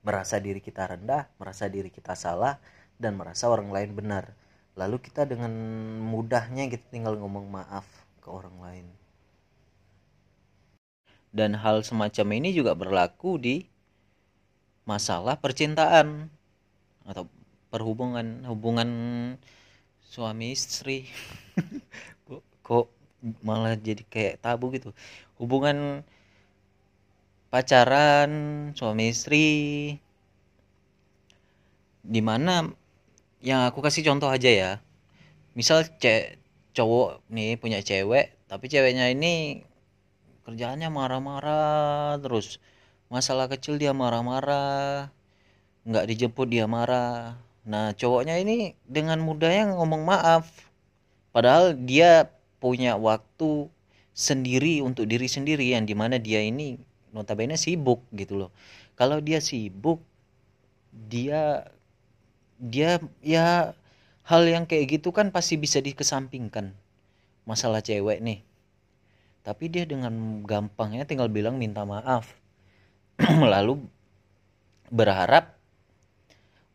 Merasa 0.00 0.40
diri 0.40 0.64
kita 0.64 0.88
rendah 0.88 1.28
merasa 1.36 1.68
diri 1.68 1.92
kita 1.92 2.16
salah 2.16 2.56
dan 2.96 3.20
merasa 3.20 3.52
orang 3.52 3.68
lain 3.68 3.92
benar. 3.92 4.32
Lalu 4.80 5.04
kita 5.04 5.28
dengan 5.28 5.52
mudahnya 6.00 6.72
kita 6.72 6.88
tinggal 6.88 7.20
ngomong 7.20 7.52
maaf 7.52 8.01
ke 8.22 8.28
orang 8.30 8.56
lain. 8.62 8.86
Dan 11.34 11.58
hal 11.58 11.82
semacam 11.82 12.26
ini 12.38 12.54
juga 12.54 12.78
berlaku 12.78 13.36
di 13.42 13.66
masalah 14.86 15.34
percintaan 15.34 16.30
atau 17.02 17.26
perhubungan 17.74 18.46
hubungan 18.46 18.90
suami 20.06 20.54
istri. 20.54 21.10
kok, 22.30 22.42
kok 22.62 22.86
malah 23.42 23.74
jadi 23.74 24.06
kayak 24.06 24.38
tabu 24.38 24.70
gitu. 24.70 24.94
Hubungan 25.40 26.06
pacaran 27.52 28.30
suami 28.72 29.12
istri 29.12 29.48
di 32.02 32.20
mana 32.24 32.66
yang 33.44 33.68
aku 33.68 33.78
kasih 33.78 34.02
contoh 34.02 34.26
aja 34.26 34.50
ya 34.50 34.72
misal 35.54 35.86
cek 35.86 36.41
cowok 36.72 37.24
nih 37.28 37.60
punya 37.60 37.80
cewek 37.84 38.32
tapi 38.48 38.68
ceweknya 38.68 39.08
ini 39.08 39.64
kerjaannya 40.44 40.92
marah-marah 40.92 42.18
terus. 42.20 42.58
Masalah 43.08 43.48
kecil 43.48 43.80
dia 43.80 43.96
marah-marah 43.96 45.08
nggak 45.88 46.04
dijemput 46.08 46.48
dia 46.52 46.68
marah. 46.68 47.40
Nah 47.64 47.96
cowoknya 47.96 48.36
ini 48.42 48.76
dengan 48.84 49.20
mudahnya 49.24 49.72
ngomong 49.72 50.02
maaf. 50.04 50.48
Padahal 51.32 51.72
dia 51.76 52.28
punya 52.60 53.00
waktu 53.00 53.72
sendiri 54.12 54.84
untuk 54.84 55.08
diri 55.08 55.24
sendiri 55.24 55.72
yang 55.72 55.88
di 55.88 55.96
mana 55.96 56.20
dia 56.20 56.44
ini 56.44 56.76
notabene 57.16 57.56
sibuk 57.56 58.04
gitu 58.12 58.36
loh. 58.36 58.50
Kalau 58.96 59.18
dia 59.24 59.40
sibuk 59.40 60.04
dia 60.92 61.64
dia 62.60 63.00
ya 63.24 63.72
hal 64.32 64.48
yang 64.48 64.64
kayak 64.64 64.96
gitu 64.96 65.12
kan 65.12 65.28
pasti 65.28 65.60
bisa 65.60 65.84
dikesampingkan. 65.84 66.72
Masalah 67.44 67.84
cewek 67.84 68.24
nih. 68.24 68.40
Tapi 69.44 69.68
dia 69.68 69.84
dengan 69.84 70.40
gampangnya 70.40 71.04
tinggal 71.04 71.28
bilang 71.28 71.60
minta 71.60 71.84
maaf. 71.84 72.32
Lalu 73.52 73.84
berharap 74.88 75.52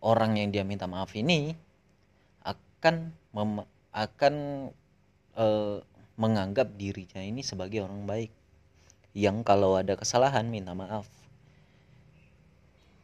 orang 0.06 0.38
yang 0.38 0.54
dia 0.54 0.62
minta 0.62 0.86
maaf 0.86 1.17
ini 1.17 1.58
akan 2.46 3.10
mem 3.34 3.65
akan 3.89 4.34
e, 5.34 5.46
menganggap 6.13 6.78
dirinya 6.78 7.26
ini 7.26 7.41
sebagai 7.41 7.82
orang 7.82 8.06
baik. 8.06 8.30
Yang 9.17 9.41
kalau 9.50 9.74
ada 9.82 9.98
kesalahan 9.98 10.46
minta 10.46 10.78
maaf. 10.78 11.10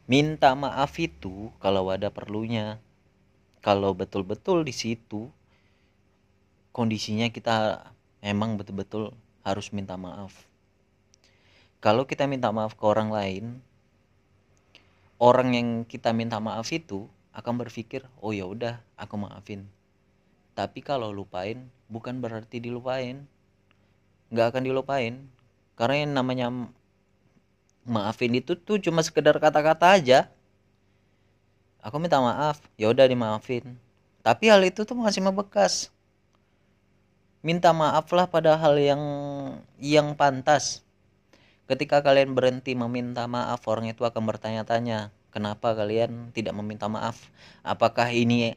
Minta 0.06 0.54
maaf 0.54 0.94
itu 1.02 1.50
kalau 1.58 1.90
ada 1.90 2.06
perlunya 2.14 2.78
kalau 3.64 3.96
betul-betul 3.96 4.60
di 4.60 4.76
situ 4.76 5.32
kondisinya 6.68 7.32
kita 7.32 7.88
memang 8.20 8.60
betul-betul 8.60 9.16
harus 9.40 9.72
minta 9.72 9.96
maaf. 9.96 10.44
Kalau 11.80 12.04
kita 12.04 12.28
minta 12.28 12.52
maaf 12.52 12.76
ke 12.76 12.84
orang 12.84 13.08
lain, 13.08 13.64
orang 15.16 15.56
yang 15.56 15.68
kita 15.88 16.12
minta 16.12 16.36
maaf 16.44 16.68
itu 16.76 17.08
akan 17.32 17.64
berpikir, 17.64 18.04
"Oh 18.20 18.36
ya 18.36 18.44
udah, 18.44 18.84
aku 19.00 19.16
maafin." 19.16 19.64
Tapi 20.52 20.84
kalau 20.84 21.08
lupain 21.08 21.64
bukan 21.88 22.20
berarti 22.20 22.60
dilupain. 22.60 23.24
Nggak 24.28 24.46
akan 24.52 24.62
dilupain. 24.68 25.14
Karena 25.72 26.04
yang 26.04 26.12
namanya 26.12 26.46
maafin 27.88 28.36
itu 28.36 28.60
tuh 28.60 28.76
cuma 28.76 29.00
sekedar 29.00 29.40
kata-kata 29.40 29.96
aja 29.96 30.28
aku 31.84 32.00
minta 32.00 32.16
maaf. 32.18 32.64
Ya 32.80 32.88
udah 32.88 33.04
dimaafin. 33.04 33.76
Tapi 34.24 34.48
hal 34.48 34.64
itu 34.64 34.88
tuh 34.88 34.96
masih 34.96 35.20
membekas. 35.20 35.92
Minta 37.44 37.76
maaflah 37.76 38.24
pada 38.24 38.56
hal 38.56 38.80
yang 38.80 39.02
yang 39.76 40.16
pantas. 40.16 40.80
Ketika 41.68 42.00
kalian 42.00 42.32
berhenti 42.32 42.72
meminta 42.72 43.28
maaf 43.28 43.68
orang 43.68 43.92
itu 43.92 44.00
akan 44.00 44.24
bertanya-tanya 44.24 45.12
kenapa 45.28 45.76
kalian 45.76 46.32
tidak 46.32 46.56
meminta 46.56 46.88
maaf? 46.88 47.20
Apakah 47.60 48.08
ini 48.16 48.56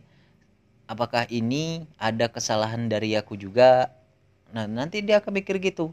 apakah 0.88 1.28
ini 1.28 1.84
ada 2.00 2.32
kesalahan 2.32 2.88
dari 2.88 3.12
aku 3.20 3.36
juga? 3.36 3.92
Nah 4.56 4.72
nanti 4.72 5.04
dia 5.04 5.20
akan 5.20 5.36
mikir 5.36 5.60
gitu. 5.60 5.92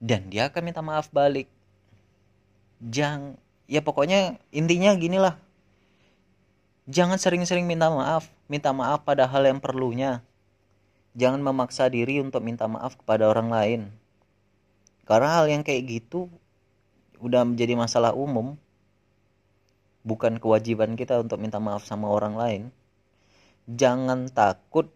Dan 0.00 0.32
dia 0.32 0.48
akan 0.48 0.62
minta 0.64 0.80
maaf 0.80 1.12
balik. 1.12 1.52
Jangan 2.80 3.36
ya 3.68 3.84
pokoknya 3.84 4.40
intinya 4.52 4.92
gini 4.96 5.20
lah 5.20 5.43
Jangan 6.84 7.16
sering-sering 7.16 7.64
minta 7.64 7.88
maaf, 7.88 8.28
minta 8.44 8.68
maaf 8.76 9.08
pada 9.08 9.24
hal 9.24 9.48
yang 9.48 9.56
perlunya. 9.56 10.20
Jangan 11.16 11.40
memaksa 11.40 11.88
diri 11.88 12.20
untuk 12.20 12.44
minta 12.44 12.68
maaf 12.68 13.00
kepada 13.00 13.24
orang 13.24 13.48
lain. 13.48 13.80
Karena 15.08 15.40
hal 15.40 15.48
yang 15.48 15.64
kayak 15.64 15.80
gitu 15.88 16.28
udah 17.24 17.40
menjadi 17.48 17.72
masalah 17.72 18.12
umum. 18.12 18.60
Bukan 20.04 20.36
kewajiban 20.36 20.92
kita 20.92 21.24
untuk 21.24 21.40
minta 21.40 21.56
maaf 21.56 21.88
sama 21.88 22.12
orang 22.12 22.36
lain. 22.36 22.62
Jangan 23.64 24.28
takut 24.28 24.92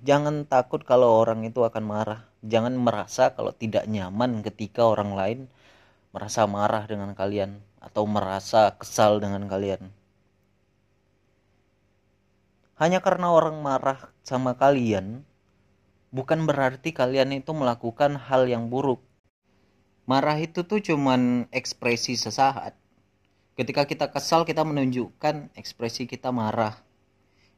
jangan 0.00 0.48
takut 0.48 0.88
kalau 0.88 1.20
orang 1.20 1.44
itu 1.44 1.68
akan 1.68 1.84
marah. 1.84 2.24
Jangan 2.40 2.72
merasa 2.80 3.36
kalau 3.36 3.52
tidak 3.52 3.84
nyaman 3.84 4.40
ketika 4.40 4.88
orang 4.88 5.12
lain 5.12 5.38
merasa 6.16 6.48
marah 6.48 6.88
dengan 6.88 7.12
kalian 7.12 7.60
atau 7.76 8.08
merasa 8.08 8.72
kesal 8.80 9.20
dengan 9.20 9.44
kalian 9.44 9.97
hanya 12.78 13.02
karena 13.02 13.34
orang 13.34 13.58
marah 13.58 14.14
sama 14.22 14.54
kalian, 14.54 15.26
bukan 16.14 16.46
berarti 16.46 16.94
kalian 16.94 17.34
itu 17.34 17.50
melakukan 17.50 18.14
hal 18.14 18.46
yang 18.46 18.70
buruk. 18.70 19.02
Marah 20.06 20.38
itu 20.38 20.62
tuh 20.62 20.78
cuman 20.78 21.50
ekspresi 21.50 22.14
sesaat. 22.14 22.78
Ketika 23.58 23.84
kita 23.84 24.08
kesal, 24.14 24.46
kita 24.46 24.62
menunjukkan 24.62 25.52
ekspresi 25.58 26.06
kita 26.06 26.30
marah. 26.30 26.78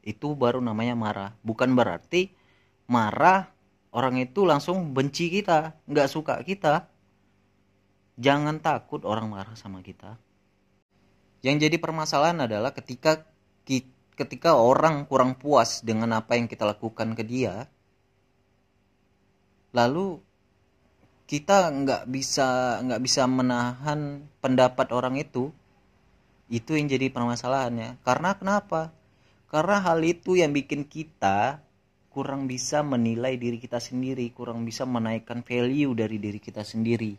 Itu 0.01 0.33
baru 0.33 0.57
namanya 0.57 0.97
marah. 0.97 1.31
Bukan 1.45 1.77
berarti 1.77 2.33
marah 2.89 3.53
orang 3.93 4.17
itu 4.17 4.41
langsung 4.43 4.97
benci 4.97 5.29
kita, 5.29 5.77
nggak 5.85 6.09
suka 6.09 6.41
kita. 6.41 6.89
Jangan 8.17 8.57
takut 8.57 9.05
orang 9.05 9.29
marah 9.29 9.53
sama 9.53 9.85
kita. 9.85 10.17
Yang 11.45 11.69
jadi 11.69 11.77
permasalahan 11.77 12.49
adalah 12.49 12.73
ketika 12.73 13.29
kita 13.69 14.00
ketika 14.21 14.53
orang 14.53 15.09
kurang 15.09 15.33
puas 15.33 15.81
dengan 15.81 16.13
apa 16.13 16.37
yang 16.37 16.45
kita 16.45 16.63
lakukan 16.63 17.17
ke 17.17 17.23
dia 17.25 17.65
lalu 19.73 20.21
kita 21.31 21.71
nggak 21.71 22.03
bisa 22.11 22.79
nggak 22.83 23.01
bisa 23.01 23.23
menahan 23.23 24.27
pendapat 24.43 24.91
orang 24.91 25.15
itu 25.15 25.47
itu 26.51 26.75
yang 26.75 26.91
jadi 26.91 27.07
permasalahannya. 27.07 28.03
Karena 28.03 28.35
kenapa? 28.35 28.91
Karena 29.47 29.79
hal 29.79 30.03
itu 30.03 30.35
yang 30.35 30.51
bikin 30.51 30.83
kita 30.83 31.63
kurang 32.11 32.51
bisa 32.51 32.83
menilai 32.83 33.39
diri 33.39 33.55
kita 33.55 33.79
sendiri 33.79 34.27
kurang 34.35 34.67
bisa 34.67 34.83
menaikkan 34.83 35.47
value 35.47 35.95
dari 35.95 36.19
diri 36.19 36.43
kita 36.43 36.67
sendiri. 36.67 37.15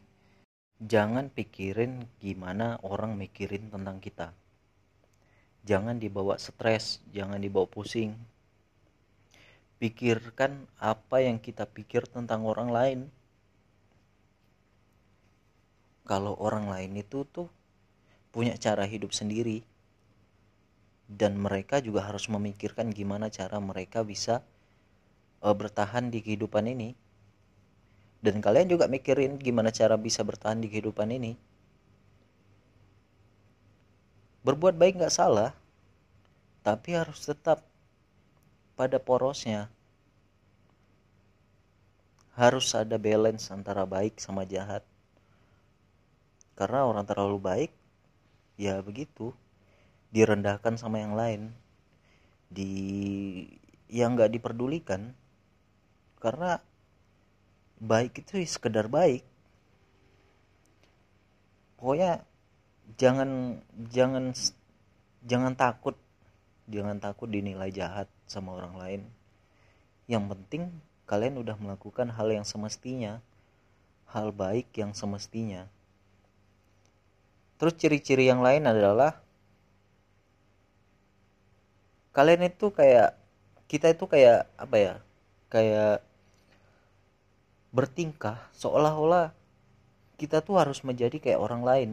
Jangan 0.76 1.32
pikirin 1.32 2.20
gimana 2.20 2.76
orang 2.84 3.16
mikirin 3.16 3.72
tentang 3.72 4.04
kita 4.04 4.36
jangan 5.62 5.98
dibawa 5.98 6.38
stres 6.38 6.98
jangan 7.14 7.38
dibawa 7.38 7.66
pusing. 7.70 8.14
Pikirkan 9.78 10.70
apa 10.78 11.26
yang 11.26 11.42
kita 11.42 11.66
pikir 11.66 12.06
tentang 12.06 12.46
orang 12.46 12.70
lain. 12.70 13.00
Kalau 16.06 16.34
orang 16.38 16.70
lain 16.70 16.98
itu 16.98 17.26
tuh 17.26 17.50
punya 18.34 18.54
cara 18.58 18.86
hidup 18.86 19.14
sendiri 19.14 19.62
dan 21.06 21.38
mereka 21.38 21.78
juga 21.78 22.06
harus 22.06 22.26
memikirkan 22.30 22.90
gimana 22.90 23.30
cara 23.30 23.58
mereka 23.58 24.02
bisa 24.02 24.42
uh, 25.42 25.54
bertahan 25.54 26.10
di 26.10 26.22
kehidupan 26.22 26.66
ini. 26.70 26.94
Dan 28.22 28.38
kalian 28.38 28.70
juga 28.70 28.86
mikirin 28.86 29.34
gimana 29.34 29.74
cara 29.74 29.98
bisa 29.98 30.22
bertahan 30.22 30.62
di 30.62 30.70
kehidupan 30.70 31.10
ini 31.10 31.34
berbuat 34.42 34.74
baik 34.74 34.98
nggak 34.98 35.14
salah 35.14 35.54
tapi 36.62 36.94
harus 36.94 37.18
tetap 37.26 37.66
pada 38.78 39.02
porosnya. 39.02 39.66
Harus 42.32 42.72
ada 42.72 42.96
balance 42.96 43.50
antara 43.52 43.84
baik 43.84 44.16
sama 44.22 44.46
jahat. 44.48 44.86
Karena 46.56 46.86
orang 46.86 47.04
terlalu 47.04 47.38
baik 47.42 47.72
ya 48.56 48.78
begitu. 48.80 49.34
Direndahkan 50.14 50.78
sama 50.78 51.02
yang 51.02 51.18
lain. 51.18 51.52
Di 52.48 52.72
yang 53.90 54.14
nggak 54.16 54.32
diperdulikan. 54.38 55.12
Karena 56.22 56.62
baik 57.82 58.22
itu 58.22 58.38
sekedar 58.46 58.86
baik. 58.86 59.26
Pokoknya 61.76 62.22
jangan 62.96 63.60
jangan 63.90 64.32
jangan 65.26 65.52
takut. 65.54 65.98
Jangan 66.70 67.02
takut 67.02 67.28
dinilai 67.28 67.74
jahat 67.74 68.06
sama 68.24 68.54
orang 68.54 68.74
lain. 68.78 69.02
Yang 70.06 70.24
penting 70.34 70.62
kalian 71.04 71.42
udah 71.42 71.58
melakukan 71.58 72.08
hal 72.14 72.30
yang 72.30 72.46
semestinya 72.46 73.20
hal 74.12 74.28
baik 74.30 74.68
yang 74.76 74.92
semestinya. 74.92 75.66
Terus 77.56 77.74
ciri-ciri 77.80 78.28
yang 78.28 78.44
lain 78.44 78.68
adalah 78.68 79.24
kalian 82.12 82.52
itu 82.52 82.68
kayak 82.68 83.16
kita 83.72 83.96
itu 83.96 84.04
kayak 84.04 84.44
apa 84.60 84.76
ya 84.76 84.94
kayak 85.48 86.04
bertingkah 87.72 88.36
seolah-olah 88.52 89.32
kita 90.20 90.44
tuh 90.44 90.60
harus 90.60 90.84
menjadi 90.84 91.16
kayak 91.16 91.40
orang 91.40 91.62
lain 91.64 91.90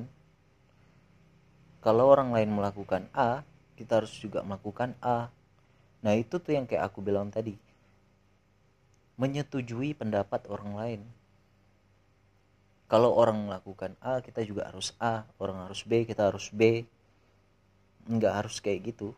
kalau 1.80 2.12
orang 2.12 2.36
lain 2.36 2.52
melakukan 2.52 3.08
A 3.16 3.48
kita 3.80 4.04
harus 4.04 4.12
juga 4.20 4.44
melakukan 4.44 4.92
A. 5.00 5.32
Nah 6.04 6.14
itu 6.20 6.36
tuh 6.36 6.52
yang 6.52 6.68
kayak 6.68 6.92
aku 6.92 7.00
bilang 7.00 7.32
tadi. 7.32 7.56
Menyetujui 9.16 9.96
pendapat 9.96 10.52
orang 10.52 10.72
lain. 10.76 11.02
Kalau 12.92 13.16
orang 13.16 13.48
melakukan 13.48 13.96
A 14.04 14.20
kita 14.20 14.44
juga 14.44 14.68
harus 14.68 14.92
A. 15.00 15.24
Orang 15.40 15.64
harus 15.64 15.88
B 15.88 16.04
kita 16.04 16.28
harus 16.28 16.52
B. 16.52 16.84
Nggak 18.12 18.34
harus 18.44 18.60
kayak 18.60 18.92
gitu. 18.92 19.16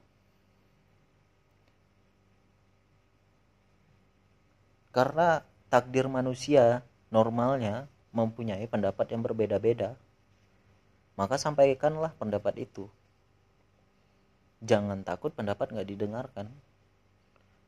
Karena 4.94 5.42
takdir 5.74 6.06
manusia 6.06 6.86
normalnya 7.10 7.90
mempunyai 8.14 8.68
pendapat 8.70 9.10
yang 9.16 9.24
berbeda-beda 9.26 9.98
maka 11.22 11.38
sampaikanlah 11.38 12.18
pendapat 12.18 12.66
itu. 12.66 12.90
Jangan 14.66 15.06
takut 15.06 15.30
pendapat 15.30 15.70
nggak 15.70 15.90
didengarkan. 15.94 16.50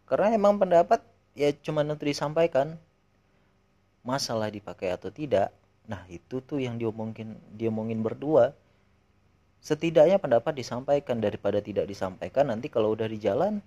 Karena 0.10 0.34
emang 0.34 0.58
pendapat 0.58 1.06
ya 1.38 1.54
cuma 1.62 1.86
nanti 1.86 2.10
disampaikan. 2.10 2.82
Masalah 4.02 4.50
dipakai 4.50 4.90
atau 4.90 5.14
tidak 5.14 5.54
nah 5.84 6.00
itu 6.08 6.40
tuh 6.42 6.64
yang 6.64 6.82
diomongin 6.82 7.38
diomongin 7.54 8.02
berdua. 8.02 8.58
Setidaknya 9.62 10.18
pendapat 10.18 10.58
disampaikan 10.58 11.22
daripada 11.22 11.62
tidak 11.62 11.86
disampaikan 11.86 12.50
nanti 12.50 12.74
kalau 12.74 12.98
udah 12.98 13.06
di 13.06 13.22
jalan 13.22 13.62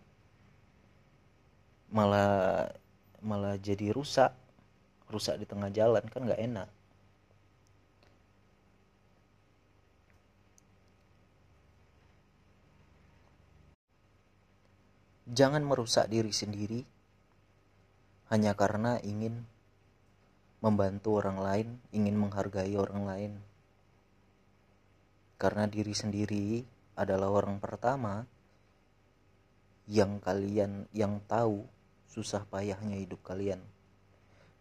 malah 1.94 2.74
malah 3.22 3.54
jadi 3.54 3.94
rusak. 3.94 4.34
Rusak 5.06 5.38
di 5.38 5.46
tengah 5.46 5.70
jalan 5.70 6.02
kan 6.10 6.26
nggak 6.26 6.42
enak 6.42 6.68
Jangan 15.26 15.66
merusak 15.66 16.06
diri 16.06 16.30
sendiri 16.30 16.86
hanya 18.30 18.54
karena 18.54 19.02
ingin 19.02 19.42
membantu 20.62 21.18
orang 21.18 21.38
lain, 21.42 21.68
ingin 21.90 22.14
menghargai 22.14 22.78
orang 22.78 23.02
lain. 23.02 23.32
Karena 25.34 25.66
diri 25.66 25.92
sendiri 25.98 26.62
adalah 26.94 27.28
orang 27.28 27.58
pertama 27.58 28.22
yang 29.90 30.22
kalian 30.22 30.86
yang 30.94 31.18
tahu 31.26 31.66
susah 32.06 32.46
payahnya 32.46 32.94
hidup 32.94 33.18
kalian. 33.26 33.58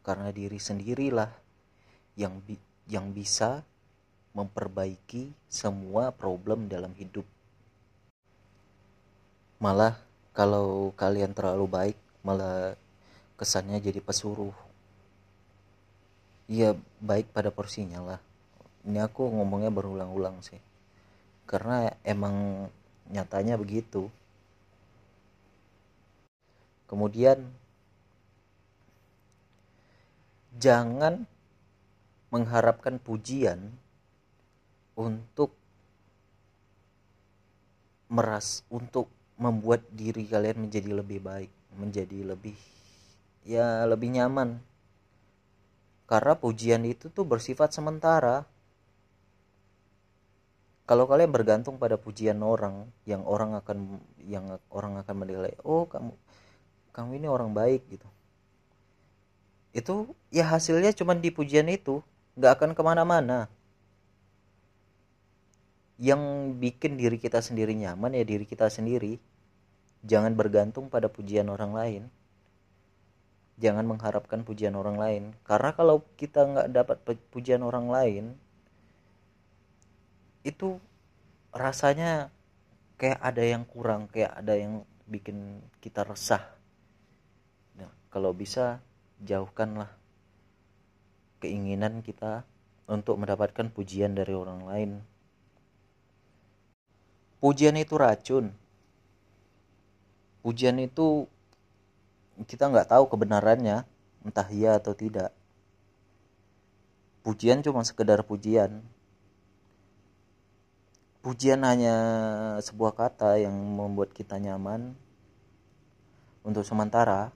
Karena 0.01 0.33
diri 0.33 0.57
sendirilah 0.57 1.29
yang 2.17 2.41
bi 2.41 2.57
yang 2.85 3.13
bisa 3.13 3.61
memperbaiki 4.33 5.29
semua 5.49 6.09
problem 6.09 6.69
dalam 6.69 6.93
hidup. 6.97 7.25
Malah 9.57 9.97
kalau 10.35 10.91
kalian 10.99 11.31
terlalu 11.31 11.65
baik 11.65 11.97
malah 12.19 12.75
kesannya 13.39 13.79
jadi 13.79 14.03
pesuruh. 14.03 14.51
Iya 16.51 16.75
baik 16.99 17.31
pada 17.31 17.55
porsinya 17.55 18.03
lah. 18.03 18.19
Ini 18.83 18.99
aku 19.07 19.31
ngomongnya 19.31 19.71
berulang-ulang 19.71 20.43
sih. 20.43 20.59
Karena 21.47 21.87
emang 22.03 22.67
nyatanya 23.07 23.55
begitu. 23.55 24.11
Kemudian 26.85 27.41
jangan 30.59 31.23
mengharapkan 32.29 32.99
pujian 32.99 33.71
untuk 34.99 35.55
meras 38.11 38.67
untuk 38.67 39.14
membuat 39.35 39.83
diri 39.91 40.23
kalian 40.27 40.67
menjadi 40.67 40.89
lebih 40.95 41.19
baik 41.19 41.51
menjadi 41.75 42.23
lebih 42.23 42.55
ya 43.45 43.83
lebih 43.85 44.15
nyaman. 44.15 44.59
Karena 46.05 46.37
pujian 46.37 46.85
itu 46.85 47.09
tuh 47.09 47.25
bersifat 47.25 47.73
sementara. 47.73 48.45
Kalau 50.85 51.09
kalian 51.09 51.33
bergantung 51.33 51.81
pada 51.81 51.97
pujian 51.97 52.37
orang 52.45 52.85
yang 53.09 53.25
orang 53.25 53.57
akan 53.57 53.97
yang 54.21 54.61
orang 54.69 55.01
akan 55.01 55.15
menilai 55.17 55.57
oh 55.65 55.89
kamu 55.89 56.13
kamu 56.93 57.09
ini 57.17 57.27
orang 57.27 57.51
baik 57.57 57.81
gitu. 57.89 58.05
Itu 59.73 60.13
ya 60.29 60.45
hasilnya 60.45 60.93
cuma 60.93 61.17
di 61.17 61.33
pujian 61.33 61.65
itu 61.73 62.05
nggak 62.37 62.51
akan 62.61 62.71
ke 62.77 62.81
mana-mana 62.85 63.49
yang 65.95 66.55
bikin 66.59 66.99
diri 66.99 67.15
kita 67.15 67.39
sendiri 67.39 67.71
nyaman 67.71 68.15
ya 68.15 68.23
diri 68.27 68.43
kita 68.43 68.67
sendiri. 68.67 69.19
Jangan 70.05 70.35
bergantung 70.37 70.91
pada 70.91 71.09
pujian 71.09 71.47
orang 71.49 71.71
lain. 71.73 72.03
Jangan 73.55 73.87
mengharapkan 73.87 74.43
pujian 74.43 74.75
orang 74.75 74.99
lain. 74.99 75.23
Karena 75.47 75.71
kalau 75.71 76.03
kita 76.19 76.43
nggak 76.43 76.69
dapat 76.75 76.97
pujian 77.31 77.63
orang 77.63 77.87
lain 77.87 78.25
itu 80.45 80.77
rasanya 81.55 82.29
kayak 82.99 83.17
ada 83.17 83.41
yang 83.41 83.63
kurang 83.65 84.11
kayak 84.11 84.35
ada 84.35 84.53
yang 84.53 84.83
bikin 85.07 85.63
kita 85.79 86.05
resah. 86.05 86.43
Nah, 87.79 87.89
kalau 88.11 88.35
bisa 88.35 88.83
jauhkanlah 89.23 89.89
keinginan 91.39 92.03
kita 92.03 92.43
untuk 92.85 93.17
mendapatkan 93.17 93.71
pujian 93.73 94.13
dari 94.13 94.35
orang 94.37 94.61
lain 94.67 94.91
pujian 97.45 97.77
itu 97.77 97.93
racun. 97.93 98.49
Pujian 100.41 100.81
itu 100.81 101.29
kita 102.49 102.73
nggak 102.73 102.89
tahu 102.89 103.05
kebenarannya 103.05 103.85
entah 104.25 104.49
iya 104.49 104.81
atau 104.81 104.97
tidak. 104.97 105.29
Pujian 107.21 107.61
cuma 107.61 107.85
sekedar 107.85 108.25
pujian. 108.25 108.81
Pujian 111.21 111.61
hanya 111.61 111.97
sebuah 112.65 112.97
kata 112.97 113.37
yang 113.37 113.53
membuat 113.53 114.09
kita 114.17 114.41
nyaman. 114.41 114.97
Untuk 116.41 116.65
sementara 116.65 117.29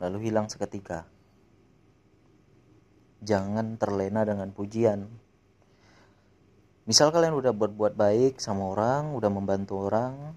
lalu 0.00 0.32
hilang 0.32 0.48
seketika. 0.48 1.04
Jangan 3.20 3.76
terlena 3.76 4.24
dengan 4.24 4.48
pujian 4.48 5.23
misal 6.84 7.08
kalian 7.12 7.36
udah 7.36 7.52
berbuat 7.56 7.96
baik 7.96 8.40
sama 8.40 8.72
orang 8.72 9.16
udah 9.16 9.30
membantu 9.32 9.88
orang 9.88 10.36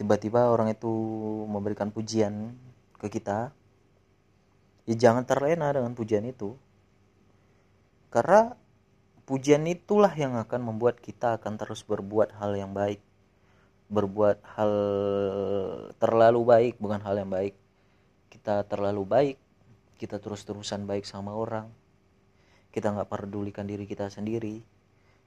tiba-tiba 0.00 0.48
orang 0.48 0.72
itu 0.72 0.88
memberikan 1.44 1.92
pujian 1.92 2.56
ke 2.96 3.12
kita 3.12 3.52
ya 4.90 4.94
jangan 4.98 5.22
terlena 5.22 5.70
dengan 5.70 5.94
pujian 5.94 6.26
itu. 6.26 6.58
Karena 8.10 8.58
pujian 9.22 9.62
itulah 9.70 10.10
yang 10.18 10.34
akan 10.34 10.60
membuat 10.66 10.98
kita 10.98 11.38
akan 11.38 11.54
terus 11.54 11.86
berbuat 11.86 12.34
hal 12.42 12.58
yang 12.58 12.74
baik. 12.74 12.98
Berbuat 13.86 14.42
hal 14.58 14.72
terlalu 16.02 16.40
baik 16.42 16.74
bukan 16.82 16.98
hal 17.06 17.14
yang 17.22 17.30
baik. 17.30 17.54
Kita 18.30 18.66
terlalu 18.66 19.06
baik 19.06 19.36
kita 20.00 20.16
terus-terusan 20.16 20.88
baik 20.88 21.04
sama 21.04 21.36
orang 21.36 21.68
kita 22.70 22.94
nggak 22.94 23.10
pedulikan 23.10 23.66
diri 23.66 23.84
kita 23.86 24.06
sendiri. 24.10 24.62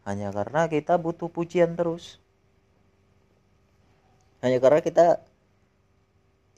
Hanya 0.07 0.31
karena 0.31 0.67
kita 0.67 0.99
butuh 0.99 1.31
pujian 1.31 1.75
terus. 1.75 2.19
Hanya 4.43 4.59
karena 4.59 4.83
kita 4.83 5.23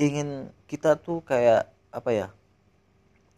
ingin 0.02 0.50
kita 0.66 0.98
tuh 0.98 1.22
kayak 1.22 1.70
apa 1.94 2.10
ya 2.10 2.28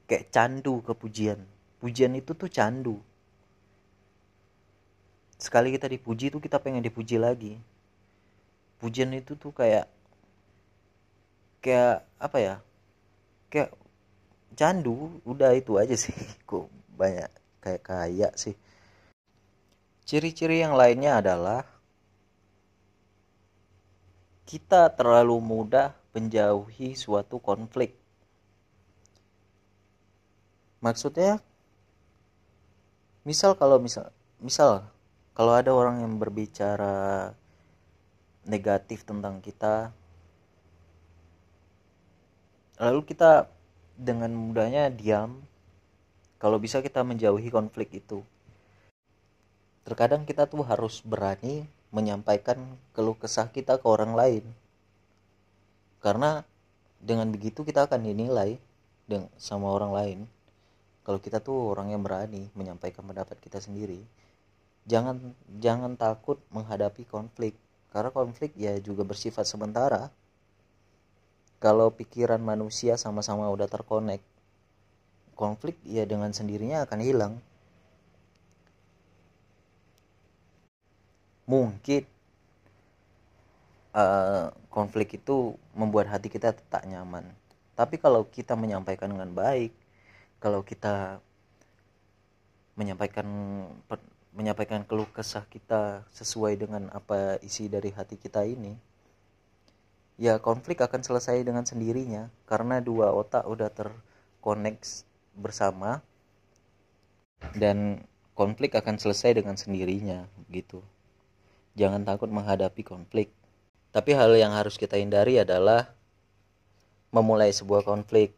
kayak 0.08 0.32
candu 0.32 0.80
ke 0.84 0.96
pujian. 0.96 1.40
Pujian 1.84 2.16
itu 2.16 2.32
tuh 2.36 2.48
candu. 2.48 3.00
Sekali 5.38 5.70
kita 5.76 5.92
dipuji 5.92 6.34
tuh 6.34 6.42
kita 6.42 6.58
pengen 6.64 6.82
dipuji 6.82 7.20
lagi. 7.20 7.60
Pujian 8.80 9.12
itu 9.14 9.36
tuh 9.36 9.52
kayak 9.52 9.86
kayak 11.60 12.08
apa 12.20 12.38
ya 12.40 12.56
kayak 13.52 13.76
candu. 14.56 15.20
Udah 15.28 15.52
itu 15.52 15.76
aja 15.76 15.94
sih. 16.00 16.16
Kok 16.50 16.72
banyak 16.98 17.37
kayak 17.68 17.84
kayak 17.84 18.34
sih 18.40 18.56
ciri-ciri 20.08 20.64
yang 20.64 20.80
lainnya 20.80 21.20
adalah 21.20 21.68
kita 24.48 24.88
terlalu 24.96 25.44
mudah 25.44 25.92
menjauhi 26.16 26.96
suatu 26.96 27.44
konflik. 27.44 28.00
Maksudnya, 30.80 31.44
misal 33.28 33.60
kalau 33.60 33.84
misal, 33.84 34.08
misal 34.40 34.88
kalau 35.36 35.52
ada 35.52 35.76
orang 35.76 36.00
yang 36.00 36.16
berbicara 36.16 37.36
negatif 38.48 39.04
tentang 39.04 39.44
kita, 39.44 39.92
lalu 42.80 43.04
kita 43.04 43.52
dengan 44.00 44.32
mudahnya 44.32 44.88
diam. 44.88 45.44
Kalau 46.38 46.62
bisa 46.62 46.86
kita 46.86 47.02
menjauhi 47.02 47.50
konflik 47.50 47.98
itu. 47.98 48.22
Terkadang 49.82 50.28
kita 50.28 50.46
tuh 50.46 50.62
harus 50.62 51.02
berani 51.02 51.66
menyampaikan 51.90 52.60
keluh 52.94 53.18
kesah 53.18 53.50
kita 53.50 53.82
ke 53.82 53.86
orang 53.90 54.14
lain. 54.14 54.44
Karena 56.04 56.46
dengan 57.02 57.30
begitu 57.34 57.66
kita 57.66 57.90
akan 57.90 58.06
dinilai 58.06 58.62
dengan 59.10 59.32
sama 59.40 59.72
orang 59.74 59.92
lain. 59.96 60.20
Kalau 61.02 61.18
kita 61.24 61.40
tuh 61.40 61.72
orang 61.74 61.96
yang 61.96 62.04
berani 62.04 62.52
menyampaikan 62.54 63.02
pendapat 63.08 63.40
kita 63.40 63.64
sendiri 63.64 64.04
jangan 64.88 65.36
jangan 65.60 66.00
takut 66.00 66.40
menghadapi 66.50 67.04
konflik. 67.06 67.54
Karena 67.92 68.10
konflik 68.10 68.56
ya 68.56 68.80
juga 68.80 69.04
bersifat 69.04 69.44
sementara. 69.44 70.10
Kalau 71.60 71.92
pikiran 71.92 72.40
manusia 72.40 72.96
sama-sama 72.96 73.52
udah 73.52 73.68
terkonek 73.68 74.24
konflik 75.38 75.78
ya 75.86 76.04
dengan 76.10 76.34
sendirinya 76.34 76.84
akan 76.90 77.00
hilang. 77.00 77.34
Mungkin 81.46 82.04
uh, 83.96 84.52
konflik 84.74 85.22
itu 85.22 85.56
membuat 85.78 86.10
hati 86.10 86.28
kita 86.28 86.58
tak 86.58 86.84
nyaman. 86.90 87.24
Tapi 87.78 88.02
kalau 88.02 88.26
kita 88.26 88.58
menyampaikan 88.58 89.14
dengan 89.14 89.30
baik 89.32 89.72
kalau 90.38 90.62
kita 90.62 91.22
menyampaikan 92.78 93.26
menyampaikan 94.38 94.86
keluh 94.86 95.10
kesah 95.10 95.46
kita 95.50 96.06
sesuai 96.14 96.54
dengan 96.62 96.94
apa 96.94 97.42
isi 97.42 97.66
dari 97.66 97.90
hati 97.90 98.22
kita 98.22 98.46
ini 98.46 98.78
ya 100.18 100.38
konflik 100.38 100.82
akan 100.82 101.02
selesai 101.02 101.42
dengan 101.46 101.66
sendirinya. 101.66 102.30
Karena 102.50 102.82
dua 102.82 103.14
otak 103.14 103.46
udah 103.46 103.70
terkoneksi 103.74 105.06
bersama 105.38 106.02
dan 107.54 108.02
konflik 108.34 108.74
akan 108.74 108.98
selesai 108.98 109.38
dengan 109.38 109.56
sendirinya 109.56 110.26
gitu 110.50 110.82
jangan 111.78 112.02
takut 112.02 112.28
menghadapi 112.34 112.82
konflik. 112.82 113.30
Tapi 113.94 114.18
hal 114.18 114.34
yang 114.34 114.52
harus 114.52 114.76
kita 114.76 114.98
hindari 114.98 115.38
adalah 115.38 115.94
memulai 117.14 117.54
sebuah 117.54 117.86
konflik. 117.86 118.34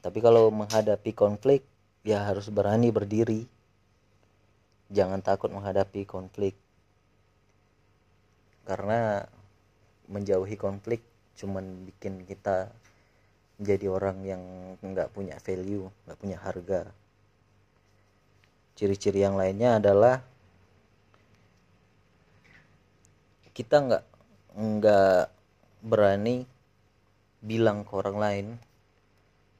Tapi 0.00 0.18
kalau 0.24 0.48
menghadapi 0.48 1.12
konflik, 1.12 1.66
ya 2.06 2.24
harus 2.24 2.48
berani 2.48 2.88
berdiri. 2.94 3.44
Jangan 4.88 5.20
takut 5.20 5.52
menghadapi 5.52 6.08
konflik. 6.08 6.56
Karena 8.64 9.26
menjauhi 10.06 10.54
konflik 10.54 11.02
cuman 11.38 11.86
bikin 11.86 12.26
kita 12.26 12.70
menjadi 13.60 13.86
orang 13.92 14.18
yang 14.24 14.42
nggak 14.80 15.12
punya 15.12 15.36
value, 15.36 15.92
nggak 16.08 16.18
punya 16.18 16.40
harga. 16.40 16.88
Ciri-ciri 18.72 19.20
yang 19.20 19.36
lainnya 19.36 19.76
adalah 19.76 20.24
kita 23.52 23.76
nggak 23.84 24.04
nggak 24.56 25.22
berani 25.84 26.48
bilang 27.44 27.84
ke 27.84 27.92
orang 27.92 28.16
lain 28.16 28.46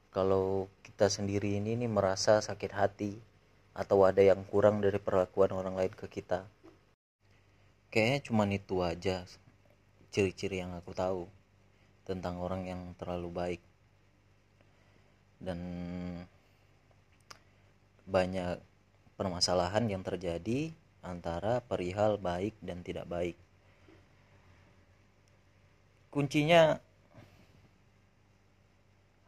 kalau 0.09 0.65
kita 0.81 1.05
sendiri 1.05 1.61
ini 1.61 1.77
nih 1.77 1.89
merasa 1.89 2.41
sakit 2.41 2.71
hati 2.73 3.13
atau 3.77 4.03
ada 4.03 4.25
yang 4.25 4.41
kurang 4.49 4.81
dari 4.81 4.97
perlakuan 4.97 5.53
orang 5.53 5.77
lain 5.77 5.93
ke 5.93 6.09
kita 6.09 6.43
kayaknya 7.93 8.19
cuman 8.25 8.49
itu 8.57 8.81
aja 8.81 9.23
ciri-ciri 10.11 10.59
yang 10.59 10.75
aku 10.75 10.91
tahu 10.91 11.23
tentang 12.03 12.41
orang 12.41 12.67
yang 12.67 12.81
terlalu 12.99 13.29
baik 13.31 13.61
dan 15.41 15.59
banyak 18.05 18.61
permasalahan 19.17 19.89
yang 19.89 20.05
terjadi 20.05 20.73
antara 21.01 21.65
perihal 21.65 22.21
baik 22.21 22.53
dan 22.61 22.85
tidak 22.85 23.09
baik. 23.09 23.37
Kuncinya 26.13 26.77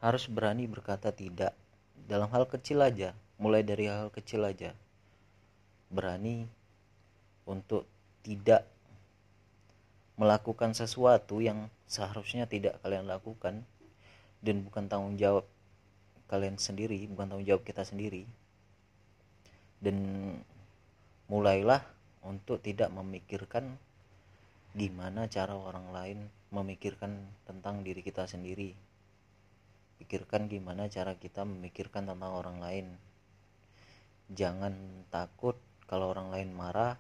harus 0.03 0.28
berani 0.28 0.70
berkata 0.70 1.09
tidak. 1.09 1.55
Dalam 2.03 2.28
hal 2.30 2.45
kecil 2.45 2.84
aja 2.84 3.16
mulai 3.39 3.64
dari 3.64 3.89
hal 3.89 4.11
kecil 4.11 4.43
aja. 4.43 4.76
Berani 5.88 6.45
untuk 7.47 7.88
tidak 8.22 8.68
melakukan 10.20 10.78
sesuatu 10.78 11.41
yang 11.41 11.72
seharusnya 11.89 12.45
tidak 12.45 12.78
kalian 12.86 13.09
lakukan 13.09 13.66
dan 14.43 14.55
bukan 14.61 14.86
tanggung 14.91 15.16
jawab 15.18 15.47
kalian 16.28 16.57
sendiri 16.57 16.99
bukan 17.11 17.30
tanggung 17.32 17.47
jawab 17.47 17.63
kita 17.63 17.84
sendiri. 17.84 18.28
Dan 19.84 19.97
mulailah 21.28 21.84
untuk 22.24 22.63
tidak 22.63 22.88
memikirkan 22.91 23.76
gimana 24.74 25.30
cara 25.30 25.53
orang 25.53 25.93
lain 25.93 26.19
memikirkan 26.49 27.30
tentang 27.45 27.84
diri 27.86 28.01
kita 28.01 28.26
sendiri. 28.26 28.74
Pikirkan 30.01 30.49
gimana 30.49 30.89
cara 30.89 31.13
kita 31.17 31.43
memikirkan 31.43 32.09
tentang 32.09 32.34
orang 32.34 32.57
lain. 32.61 32.88
Jangan 34.32 34.74
takut 35.11 35.59
kalau 35.86 36.09
orang 36.09 36.32
lain 36.32 36.49
marah 36.55 36.95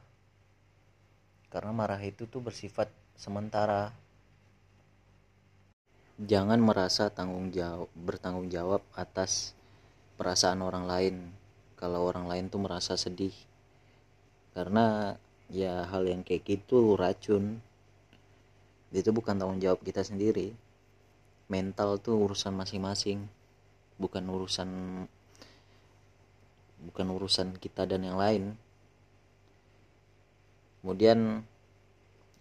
karena 1.53 1.69
marah 1.69 2.01
itu 2.01 2.25
tuh 2.25 2.41
bersifat 2.41 2.89
sementara 3.13 3.93
jangan 6.23 6.59
merasa 6.63 7.11
tanggung 7.11 7.51
jawab 7.51 7.91
bertanggung 7.91 8.47
jawab 8.47 8.79
atas 8.95 9.51
perasaan 10.15 10.63
orang 10.63 10.87
lain. 10.87 11.15
Kalau 11.75 12.07
orang 12.07 12.31
lain 12.31 12.47
tuh 12.47 12.63
merasa 12.63 12.95
sedih. 12.95 13.35
Karena 14.55 15.17
ya 15.51 15.83
hal 15.89 16.07
yang 16.07 16.23
kayak 16.23 16.47
gitu 16.47 16.95
racun 16.95 17.59
itu 18.93 19.09
bukan 19.09 19.35
tanggung 19.35 19.59
jawab 19.59 19.83
kita 19.83 20.05
sendiri. 20.05 20.55
Mental 21.51 21.99
tuh 21.99 22.15
urusan 22.23 22.55
masing-masing. 22.55 23.27
Bukan 23.99 24.23
urusan 24.23 24.69
bukan 26.83 27.07
urusan 27.11 27.57
kita 27.59 27.83
dan 27.83 28.07
yang 28.07 28.15
lain. 28.15 28.55
Kemudian 30.79 31.43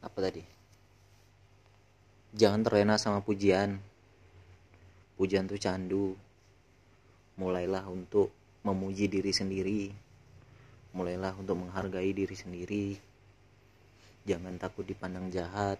apa 0.03 0.19
tadi 0.19 0.52
jangan 2.33 2.65
terlena 2.65 2.97
sama 2.97 3.21
pujian. 3.21 3.77
Pujian 5.21 5.45
tuh 5.45 5.61
candu. 5.61 6.17
Mulailah 7.37 7.85
untuk 7.93 8.33
memuji 8.65 9.09
diri 9.09 9.33
sendiri. 9.33 9.93
Mulailah 10.97 11.37
untuk 11.37 11.61
menghargai 11.61 12.13
diri 12.17 12.37
sendiri. 12.37 12.97
Jangan 14.25 14.57
takut 14.57 14.89
dipandang 14.89 15.29
jahat. 15.29 15.77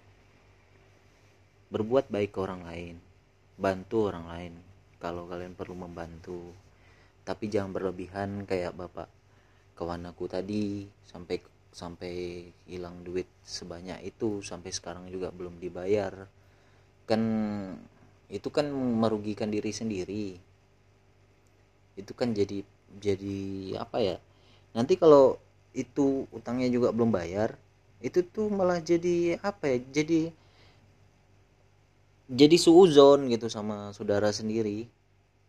Berbuat 1.73 2.13
baik 2.13 2.37
ke 2.37 2.39
orang 2.45 2.63
lain. 2.69 2.97
Bantu 3.57 4.13
orang 4.13 4.27
lain 4.29 4.53
kalau 5.01 5.25
kalian 5.25 5.57
perlu 5.57 5.73
membantu. 5.73 6.53
Tapi 7.25 7.49
jangan 7.49 7.73
berlebihan 7.73 8.45
kayak 8.45 8.77
bapak 8.77 9.09
kawan 9.73 10.05
aku 10.05 10.29
tadi. 10.29 10.85
Sampai 11.09 11.41
sampai 11.73 12.45
hilang 12.69 13.01
duit 13.01 13.29
sebanyak 13.41 14.05
itu. 14.05 14.45
Sampai 14.45 14.69
sekarang 14.69 15.09
juga 15.09 15.33
belum 15.33 15.57
dibayar 15.57 16.42
kan 17.09 17.23
itu 18.33 18.49
kan 18.49 18.67
merugikan 18.73 19.53
diri 19.53 19.71
sendiri. 19.75 20.27
Itu 21.99 22.13
kan 22.17 22.33
jadi 22.33 22.65
jadi 22.97 23.41
apa 23.81 23.99
ya? 24.01 24.17
Nanti 24.73 24.97
kalau 24.97 25.37
itu 25.77 26.29
utangnya 26.33 26.69
juga 26.69 26.93
belum 26.93 27.13
bayar 27.13 27.57
itu 28.03 28.21
tuh 28.27 28.49
malah 28.51 28.81
jadi 28.83 29.39
apa 29.41 29.65
ya? 29.73 29.79
Jadi 30.03 30.33
jadi 32.33 32.57
suuzon 32.57 33.29
gitu 33.29 33.47
sama 33.53 33.93
saudara 33.93 34.33
sendiri. 34.33 34.89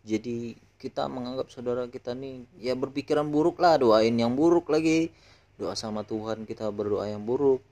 Jadi 0.03 0.59
kita 0.81 1.07
menganggap 1.07 1.47
saudara 1.47 1.87
kita 1.87 2.11
nih 2.11 2.43
ya 2.59 2.75
berpikiran 2.75 3.31
buruk 3.31 3.57
lah 3.63 3.79
doain 3.79 4.13
yang 4.13 4.35
buruk 4.35 4.67
lagi. 4.67 5.09
Doa 5.55 5.77
sama 5.79 6.03
Tuhan 6.03 6.43
kita 6.43 6.67
berdoa 6.73 7.07
yang 7.07 7.23
buruk 7.23 7.63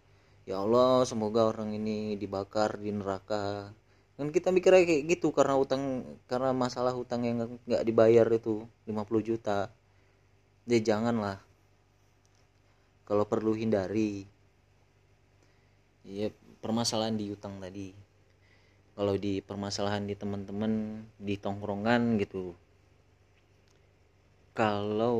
ya 0.51 0.59
Allah 0.67 1.07
semoga 1.07 1.47
orang 1.47 1.71
ini 1.71 2.19
dibakar 2.19 2.75
di 2.75 2.91
neraka. 2.91 3.71
Kan 4.19 4.35
kita 4.35 4.51
mikirnya 4.51 4.83
kayak 4.83 5.03
gitu 5.07 5.31
karena 5.31 5.55
utang 5.55 6.03
karena 6.27 6.51
masalah 6.51 6.91
hutang 6.91 7.23
yang 7.23 7.55
nggak 7.63 7.87
dibayar 7.87 8.27
itu 8.35 8.67
50 8.83 9.23
juta. 9.23 9.71
Ya 10.67 10.79
janganlah. 10.83 11.39
Kalau 13.07 13.23
perlu 13.23 13.55
hindari. 13.55 14.27
Ya 16.03 16.27
permasalahan 16.59 17.15
di 17.15 17.31
utang 17.31 17.63
tadi. 17.63 17.95
Kalau 18.91 19.15
di 19.15 19.39
permasalahan 19.39 20.03
di 20.03 20.19
teman-teman 20.19 20.99
di 21.15 21.39
tongkrongan 21.39 22.19
gitu. 22.19 22.51
Kalau 24.51 25.15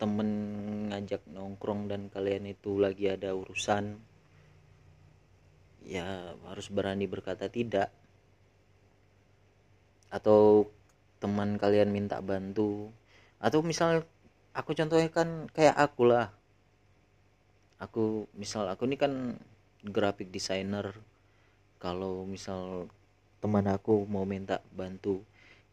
temen 0.00 0.28
ngajak 0.88 1.28
nongkrong 1.28 1.92
dan 1.92 2.08
kalian 2.08 2.48
itu 2.48 2.80
lagi 2.80 3.12
ada 3.12 3.36
urusan 3.36 4.05
ya 5.86 6.34
harus 6.50 6.66
berani 6.68 7.06
berkata 7.06 7.46
tidak. 7.46 7.94
Atau 10.10 10.68
teman 11.22 11.56
kalian 11.56 11.94
minta 11.94 12.18
bantu. 12.18 12.90
Atau 13.38 13.62
misal 13.62 14.02
aku 14.52 14.74
contohnya 14.74 15.08
kan 15.08 15.46
kayak 15.54 15.78
aku 15.78 16.10
lah. 16.10 16.34
Aku 17.78 18.26
misal 18.34 18.66
aku 18.66 18.90
ini 18.90 18.98
kan 18.98 19.38
graphic 19.86 20.34
designer. 20.34 20.90
Kalau 21.78 22.26
misal 22.26 22.90
teman 23.38 23.70
aku 23.70 24.02
mau 24.10 24.26
minta 24.26 24.58
bantu 24.74 25.22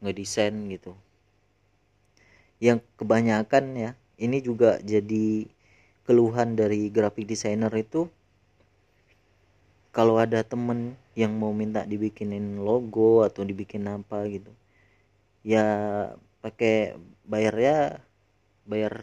ngedesain 0.04 0.54
gitu. 0.70 0.94
Yang 2.62 2.86
kebanyakan 3.00 3.66
ya 3.76 3.92
ini 4.20 4.44
juga 4.44 4.78
jadi 4.84 5.48
keluhan 6.04 6.60
dari 6.60 6.92
graphic 6.92 7.26
designer 7.26 7.72
itu 7.74 8.12
kalau 9.94 10.18
ada 10.18 10.42
temen 10.42 10.98
yang 11.14 11.38
mau 11.38 11.54
minta 11.54 11.86
dibikinin 11.86 12.60
logo 12.60 13.22
atau 13.22 13.46
dibikin 13.46 13.86
apa 13.86 14.26
gitu 14.28 14.50
ya 15.46 15.66
pakai 16.42 16.98
bayar 17.24 17.56
ya 17.56 17.78
bayar 18.66 18.94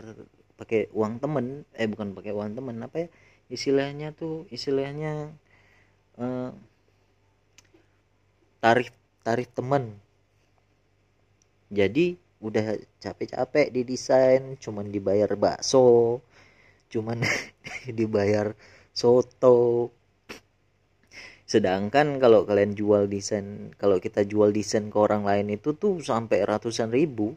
pakai 0.59 0.91
uang 0.93 1.23
temen 1.23 1.65
eh 1.79 1.89
bukan 1.89 2.13
pakai 2.13 2.33
uang 2.35 2.59
temen 2.59 2.77
apa 2.83 3.07
ya 3.07 3.09
istilahnya 3.49 4.13
tuh 4.15 4.47
istilahnya 4.53 5.35
eh, 6.19 6.51
tarif 8.61 8.93
tarif 9.25 9.49
temen. 9.57 9.97
Jadi 11.71 12.19
udah 12.41 12.81
capek-capek 13.05 13.69
di 13.69 13.85
desain 13.85 14.57
cuman 14.57 14.89
dibayar 14.89 15.29
bakso 15.37 16.19
cuman 16.89 17.21
dibayar 17.99 18.57
soto 18.97 19.93
sedangkan 21.51 22.23
kalau 22.23 22.47
kalian 22.47 22.79
jual 22.79 23.11
desain 23.11 23.75
kalau 23.75 23.99
kita 23.99 24.23
jual 24.23 24.55
desain 24.55 24.87
ke 24.87 24.95
orang 24.95 25.27
lain 25.27 25.51
itu 25.51 25.75
tuh 25.75 25.99
sampai 25.99 26.47
ratusan 26.47 26.95
ribu. 26.95 27.35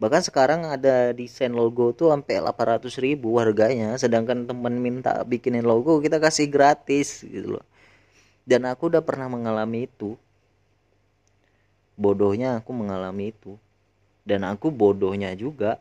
Bahkan 0.00 0.24
sekarang 0.24 0.64
ada 0.64 1.12
desain 1.12 1.52
logo 1.52 1.92
tuh 1.92 2.10
sampai 2.16 2.40
800 2.40 2.88
ribu 3.04 3.36
harganya. 3.36 3.92
Sedangkan 4.00 4.48
temen 4.48 4.80
minta 4.80 5.20
bikinin 5.28 5.68
logo 5.68 6.00
kita 6.00 6.16
kasih 6.16 6.48
gratis 6.48 7.28
gitu 7.28 7.60
loh. 7.60 7.66
Dan 8.48 8.64
aku 8.64 8.88
udah 8.88 9.04
pernah 9.04 9.28
mengalami 9.28 9.84
itu. 9.84 10.16
Bodohnya 11.94 12.56
aku 12.56 12.72
mengalami 12.72 13.36
itu. 13.36 13.60
Dan 14.24 14.48
aku 14.48 14.72
bodohnya 14.72 15.36
juga 15.36 15.76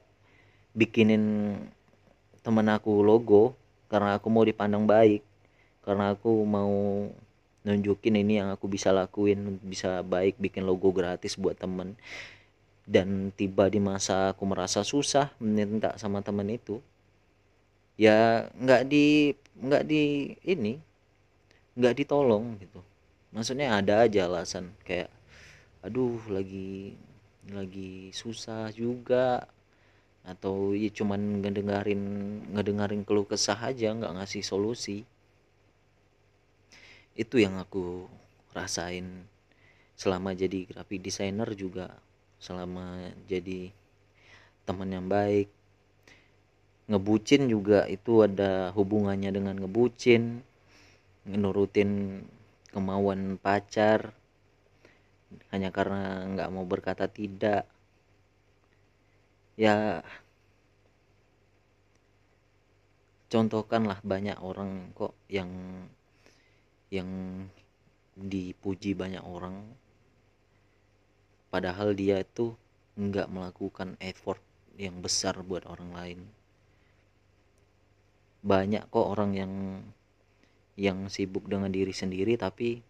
bikinin 0.75 1.55
temen 2.43 2.67
aku 2.67 2.99
logo 2.99 3.55
karena 3.87 4.19
aku 4.19 4.27
mau 4.27 4.43
dipandang 4.43 4.83
baik. 4.85 5.23
Karena 5.81 6.13
aku 6.13 6.29
mau 6.45 7.09
nunjukin 7.61 8.17
ini 8.17 8.41
yang 8.41 8.49
aku 8.49 8.65
bisa 8.65 8.89
lakuin 8.89 9.61
bisa 9.61 10.01
baik 10.01 10.37
bikin 10.41 10.65
logo 10.65 10.89
gratis 10.89 11.37
buat 11.37 11.57
temen. 11.57 11.93
Dan 12.81 13.29
tiba 13.37 13.69
di 13.69 13.77
masa 13.77 14.33
aku 14.33 14.43
merasa 14.49 14.81
susah 14.81 15.31
minta 15.37 15.95
sama 16.01 16.25
temen 16.25 16.49
itu 16.49 16.81
ya 18.01 18.49
nggak 18.57 18.83
di 18.89 19.37
nggak 19.61 19.83
di 19.85 20.33
ini 20.41 20.81
nggak 21.77 21.95
ditolong 22.01 22.57
gitu. 22.57 22.81
Maksudnya 23.31 23.77
ada 23.79 24.03
aja 24.03 24.27
alasan 24.27 24.73
kayak 24.83 25.13
aduh 25.85 26.19
lagi 26.27 26.97
lagi 27.53 28.09
susah 28.11 28.73
juga. 28.73 29.45
Atau 30.21 30.77
ya 30.77 30.89
cuman 30.93 31.41
ngedengarin 31.41 32.01
ngedengarin 32.53 33.01
keluh 33.01 33.25
kesah 33.25 33.57
aja 33.57 33.89
nggak 33.89 34.21
ngasih 34.21 34.45
solusi 34.45 35.01
itu 37.21 37.37
yang 37.37 37.61
aku 37.61 38.09
rasain 38.57 39.29
selama 39.93 40.33
jadi 40.33 40.65
graphic 40.65 41.05
designer 41.05 41.53
juga 41.53 41.93
selama 42.41 43.13
jadi 43.29 43.69
teman 44.65 44.89
yang 44.89 45.05
baik. 45.05 45.45
Ngebucin 46.89 47.45
juga 47.45 47.85
itu 47.85 48.25
ada 48.25 48.73
hubungannya 48.73 49.29
dengan 49.29 49.55
ngebucin 49.61 50.41
nurutin 51.29 52.25
kemauan 52.73 53.37
pacar 53.37 54.17
hanya 55.53 55.69
karena 55.69 56.25
nggak 56.33 56.51
mau 56.51 56.65
berkata 56.65 57.05
tidak. 57.05 57.69
Ya 59.55 60.01
contohkanlah 63.31 64.01
banyak 64.03 64.35
orang 64.41 64.91
kok 64.97 65.15
yang 65.31 65.47
yang 66.91 67.09
dipuji 68.19 68.91
banyak 68.93 69.23
orang 69.23 69.63
padahal 71.47 71.95
dia 71.95 72.19
itu 72.19 72.51
nggak 72.99 73.31
melakukan 73.31 73.95
effort 74.03 74.43
yang 74.75 74.99
besar 74.99 75.39
buat 75.43 75.63
orang 75.67 75.91
lain. 75.95 76.19
Banyak 78.41 78.89
kok 78.91 79.07
orang 79.07 79.31
yang 79.37 79.53
yang 80.79 81.07
sibuk 81.07 81.45
dengan 81.47 81.69
diri 81.69 81.93
sendiri 81.93 82.35
tapi 82.39 82.81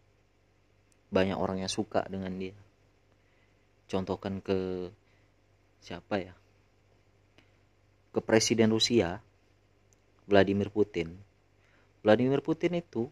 banyak 1.12 1.36
orang 1.36 1.62
yang 1.66 1.72
suka 1.72 2.08
dengan 2.08 2.38
dia. 2.40 2.56
Contohkan 3.92 4.40
ke 4.40 4.88
siapa 5.84 6.16
ya? 6.22 6.34
Ke 8.16 8.24
presiden 8.24 8.72
Rusia 8.72 9.20
Vladimir 10.30 10.72
Putin. 10.72 11.12
Vladimir 12.02 12.40
Putin 12.40 12.80
itu 12.80 13.12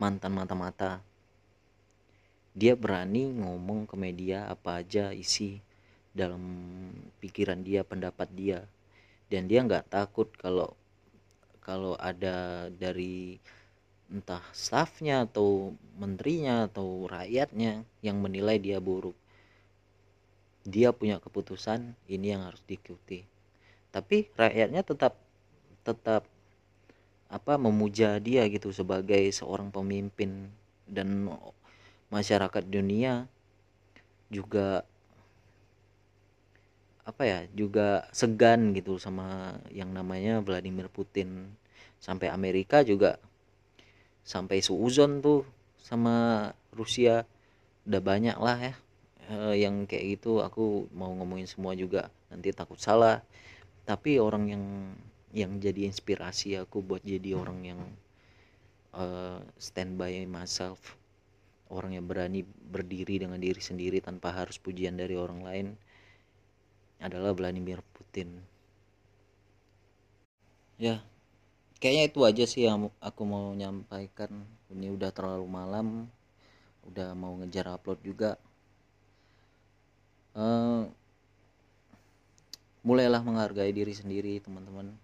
mantan 0.00 0.32
mata-mata. 0.32 1.04
Dia 2.56 2.72
berani 2.72 3.28
ngomong 3.36 3.84
ke 3.84 3.94
media 4.00 4.48
apa 4.48 4.80
aja 4.80 5.12
isi 5.12 5.60
dalam 6.16 6.40
pikiran 7.20 7.60
dia 7.60 7.84
pendapat 7.84 8.26
dia. 8.32 8.64
Dan 9.28 9.46
dia 9.46 9.60
nggak 9.62 9.92
takut 9.92 10.32
kalau 10.40 10.72
kalau 11.60 11.94
ada 12.00 12.66
dari 12.72 13.38
entah 14.10 14.42
staffnya 14.50 15.28
atau 15.28 15.76
menterinya 16.00 16.66
atau 16.66 17.06
rakyatnya 17.06 17.86
yang 18.02 18.18
menilai 18.18 18.58
dia 18.58 18.82
buruk. 18.82 19.14
Dia 20.66 20.90
punya 20.96 21.22
keputusan 21.22 21.94
ini 22.10 22.34
yang 22.34 22.48
harus 22.48 22.64
diikuti. 22.66 23.22
Tapi 23.94 24.32
rakyatnya 24.34 24.82
tetap 24.82 25.14
tetap 25.86 26.26
apa 27.30 27.54
memuja 27.54 28.18
dia 28.18 28.42
gitu 28.50 28.74
sebagai 28.74 29.22
seorang 29.30 29.70
pemimpin. 29.70 30.50
Dan 30.90 31.30
masyarakat 32.10 32.66
dunia 32.66 33.30
juga 34.26 34.82
apa 37.06 37.22
ya 37.26 37.40
juga 37.54 38.06
segan 38.10 38.74
gitu 38.74 38.98
sama 38.98 39.58
yang 39.70 39.94
namanya 39.94 40.42
Vladimir 40.42 40.90
Putin. 40.90 41.54
Sampai 42.02 42.32
Amerika 42.32 42.82
juga 42.82 43.22
sampai 44.26 44.58
suuzon 44.60 45.22
tuh 45.22 45.46
sama 45.78 46.48
Rusia 46.74 47.24
udah 47.86 48.02
banyak 48.02 48.36
lah 48.40 48.58
ya 48.58 48.74
eh, 49.30 49.54
yang 49.62 49.86
kayak 49.86 50.18
gitu. 50.18 50.42
Aku 50.42 50.90
mau 50.90 51.14
ngomongin 51.14 51.46
semua 51.46 51.78
juga 51.78 52.10
nanti 52.26 52.50
takut 52.50 52.82
salah. 52.82 53.22
Tapi 53.86 54.18
orang 54.18 54.44
yang 54.50 54.64
yang 55.30 55.62
jadi 55.62 55.86
inspirasi 55.86 56.58
aku 56.58 56.82
buat 56.82 57.02
jadi 57.06 57.38
orang 57.38 57.58
yang 57.62 57.80
uh, 58.94 59.38
stand 59.58 59.94
by 59.94 60.26
myself. 60.26 60.98
Orang 61.70 61.94
yang 61.94 62.02
berani 62.10 62.42
berdiri 62.46 63.22
dengan 63.22 63.38
diri 63.38 63.62
sendiri 63.62 64.02
tanpa 64.02 64.34
harus 64.34 64.58
pujian 64.58 64.98
dari 64.98 65.14
orang 65.14 65.40
lain 65.46 65.66
adalah 66.98 67.30
Vladimir 67.30 67.78
Putin. 67.94 68.42
Ya 70.82 70.98
kayaknya 71.78 72.04
itu 72.10 72.20
aja 72.26 72.44
sih 72.50 72.66
yang 72.66 72.90
aku 72.98 73.22
mau 73.22 73.54
nyampaikan. 73.54 74.34
Ini 74.70 74.90
udah 74.90 75.14
terlalu 75.14 75.46
malam 75.46 76.10
udah 76.90 77.14
mau 77.14 77.38
ngejar 77.38 77.70
upload 77.70 78.02
juga. 78.02 78.34
Uh, 80.34 80.90
mulailah 82.82 83.22
menghargai 83.22 83.70
diri 83.70 83.92
sendiri 83.92 84.40
teman-teman 84.40 84.94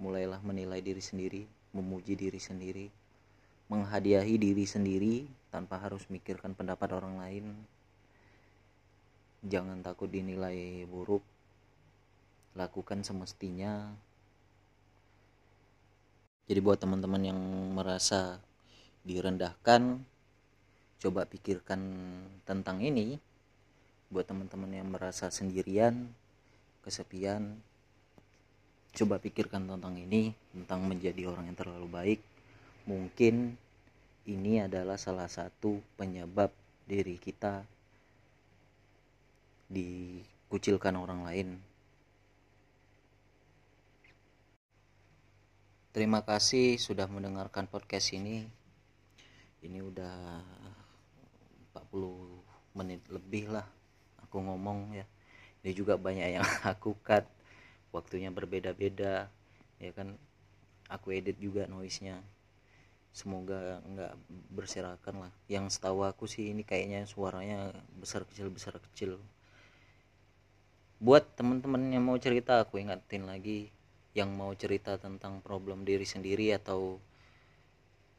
mulailah 0.00 0.40
menilai 0.40 0.80
diri 0.80 1.04
sendiri 1.04 1.44
memuji 1.76 2.16
diri 2.16 2.40
sendiri 2.40 2.88
menghadiahi 3.70 4.34
diri 4.34 4.66
sendiri 4.66 5.30
tanpa 5.54 5.78
harus 5.78 6.02
mikirkan 6.10 6.58
pendapat 6.58 6.90
orang 6.90 7.22
lain. 7.22 7.46
Jangan 9.46 9.78
takut 9.86 10.10
dinilai 10.10 10.84
buruk 10.90 11.22
lakukan 12.58 13.06
semestinya. 13.06 13.94
Jadi 16.50 16.58
buat 16.58 16.82
teman-teman 16.82 17.22
yang 17.22 17.38
merasa 17.70 18.42
direndahkan 19.06 20.02
coba 20.98 21.22
pikirkan 21.30 21.80
tentang 22.42 22.82
ini. 22.82 23.22
Buat 24.10 24.34
teman-teman 24.34 24.74
yang 24.74 24.90
merasa 24.90 25.30
sendirian 25.30 26.10
kesepian 26.82 27.62
coba 28.90 29.22
pikirkan 29.22 29.70
tentang 29.70 29.94
ini 29.94 30.34
tentang 30.50 30.86
menjadi 30.86 31.30
orang 31.30 31.50
yang 31.50 31.58
terlalu 31.58 31.88
baik. 31.88 32.20
Mungkin 32.90 33.54
ini 34.26 34.62
adalah 34.62 34.98
salah 34.98 35.30
satu 35.30 35.78
penyebab 35.94 36.50
diri 36.84 37.16
kita 37.16 37.62
dikucilkan 39.70 40.98
orang 40.98 41.22
lain. 41.22 41.48
Terima 45.90 46.22
kasih 46.22 46.78
sudah 46.78 47.10
mendengarkan 47.10 47.66
podcast 47.66 48.14
ini. 48.14 48.46
Ini 49.60 49.82
udah 49.82 50.42
40 51.74 52.78
menit 52.78 53.02
lebih 53.10 53.50
lah 53.50 53.66
aku 54.22 54.38
ngomong 54.38 54.94
ya. 54.94 55.06
Ini 55.62 55.74
juga 55.74 55.98
banyak 55.98 56.38
yang 56.38 56.46
aku 56.72 56.94
cut 57.02 57.26
waktunya 57.90 58.30
berbeda-beda 58.32 59.28
ya 59.82 59.92
kan? 59.94 60.16
Aku 60.90 61.14
edit 61.14 61.38
juga 61.38 61.70
noise 61.70 62.02
nya 62.02 62.18
semoga 63.10 63.82
nggak 63.86 64.12
berserakan 64.54 65.26
lah. 65.26 65.32
Yang 65.50 65.78
setahu 65.78 66.06
aku 66.06 66.26
sih 66.30 66.50
ini 66.50 66.62
kayaknya 66.62 67.06
suaranya 67.06 67.74
besar 67.98 68.26
kecil 68.26 68.50
besar 68.50 68.78
kecil. 68.90 69.18
Buat 71.00 71.34
teman-teman 71.38 71.90
yang 71.90 72.04
mau 72.06 72.18
cerita 72.18 72.62
aku 72.62 72.78
ingatin 72.82 73.26
lagi 73.26 73.70
yang 74.14 74.34
mau 74.34 74.50
cerita 74.58 74.98
tentang 74.98 75.38
problem 75.42 75.86
diri 75.86 76.02
sendiri 76.02 76.50
atau 76.54 76.98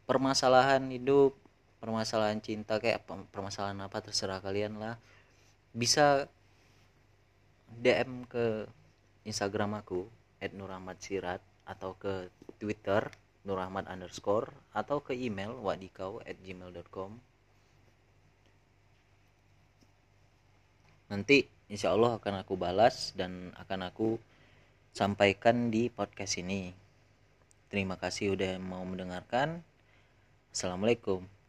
permasalahan 0.07 0.87
hidup 0.87 1.35
permasalahan 1.81 2.37
cinta 2.39 2.77
kayak 2.77 3.03
permasalahan 3.33 3.81
apa 3.81 3.97
terserah 4.05 4.37
kalian 4.39 4.77
lah. 4.77 4.95
Bisa 5.73 6.29
DM 7.81 8.27
ke 8.27 8.67
Instagram 9.27 9.81
aku 9.81 10.09
@nurahmadsirat 10.41 11.41
atau 11.69 11.93
ke 11.97 12.29
Twitter 12.57 13.05
nurahmad 13.45 13.85
underscore 13.89 14.49
atau 14.73 15.01
ke 15.01 15.13
email 15.13 15.53
wadikau 15.61 16.21
at 16.25 16.37
gmail.com 16.41 17.17
nanti 21.09 21.45
insya 21.67 21.91
Allah 21.93 22.17
akan 22.17 22.45
aku 22.45 22.53
balas 22.55 23.13
dan 23.17 23.51
akan 23.57 23.91
aku 23.91 24.09
sampaikan 24.91 25.71
di 25.71 25.87
podcast 25.87 26.39
ini. 26.39 26.75
Terima 27.71 27.95
kasih 27.95 28.35
udah 28.35 28.59
mau 28.59 28.83
mendengarkan. 28.83 29.63
Assalamualaikum 30.51 31.40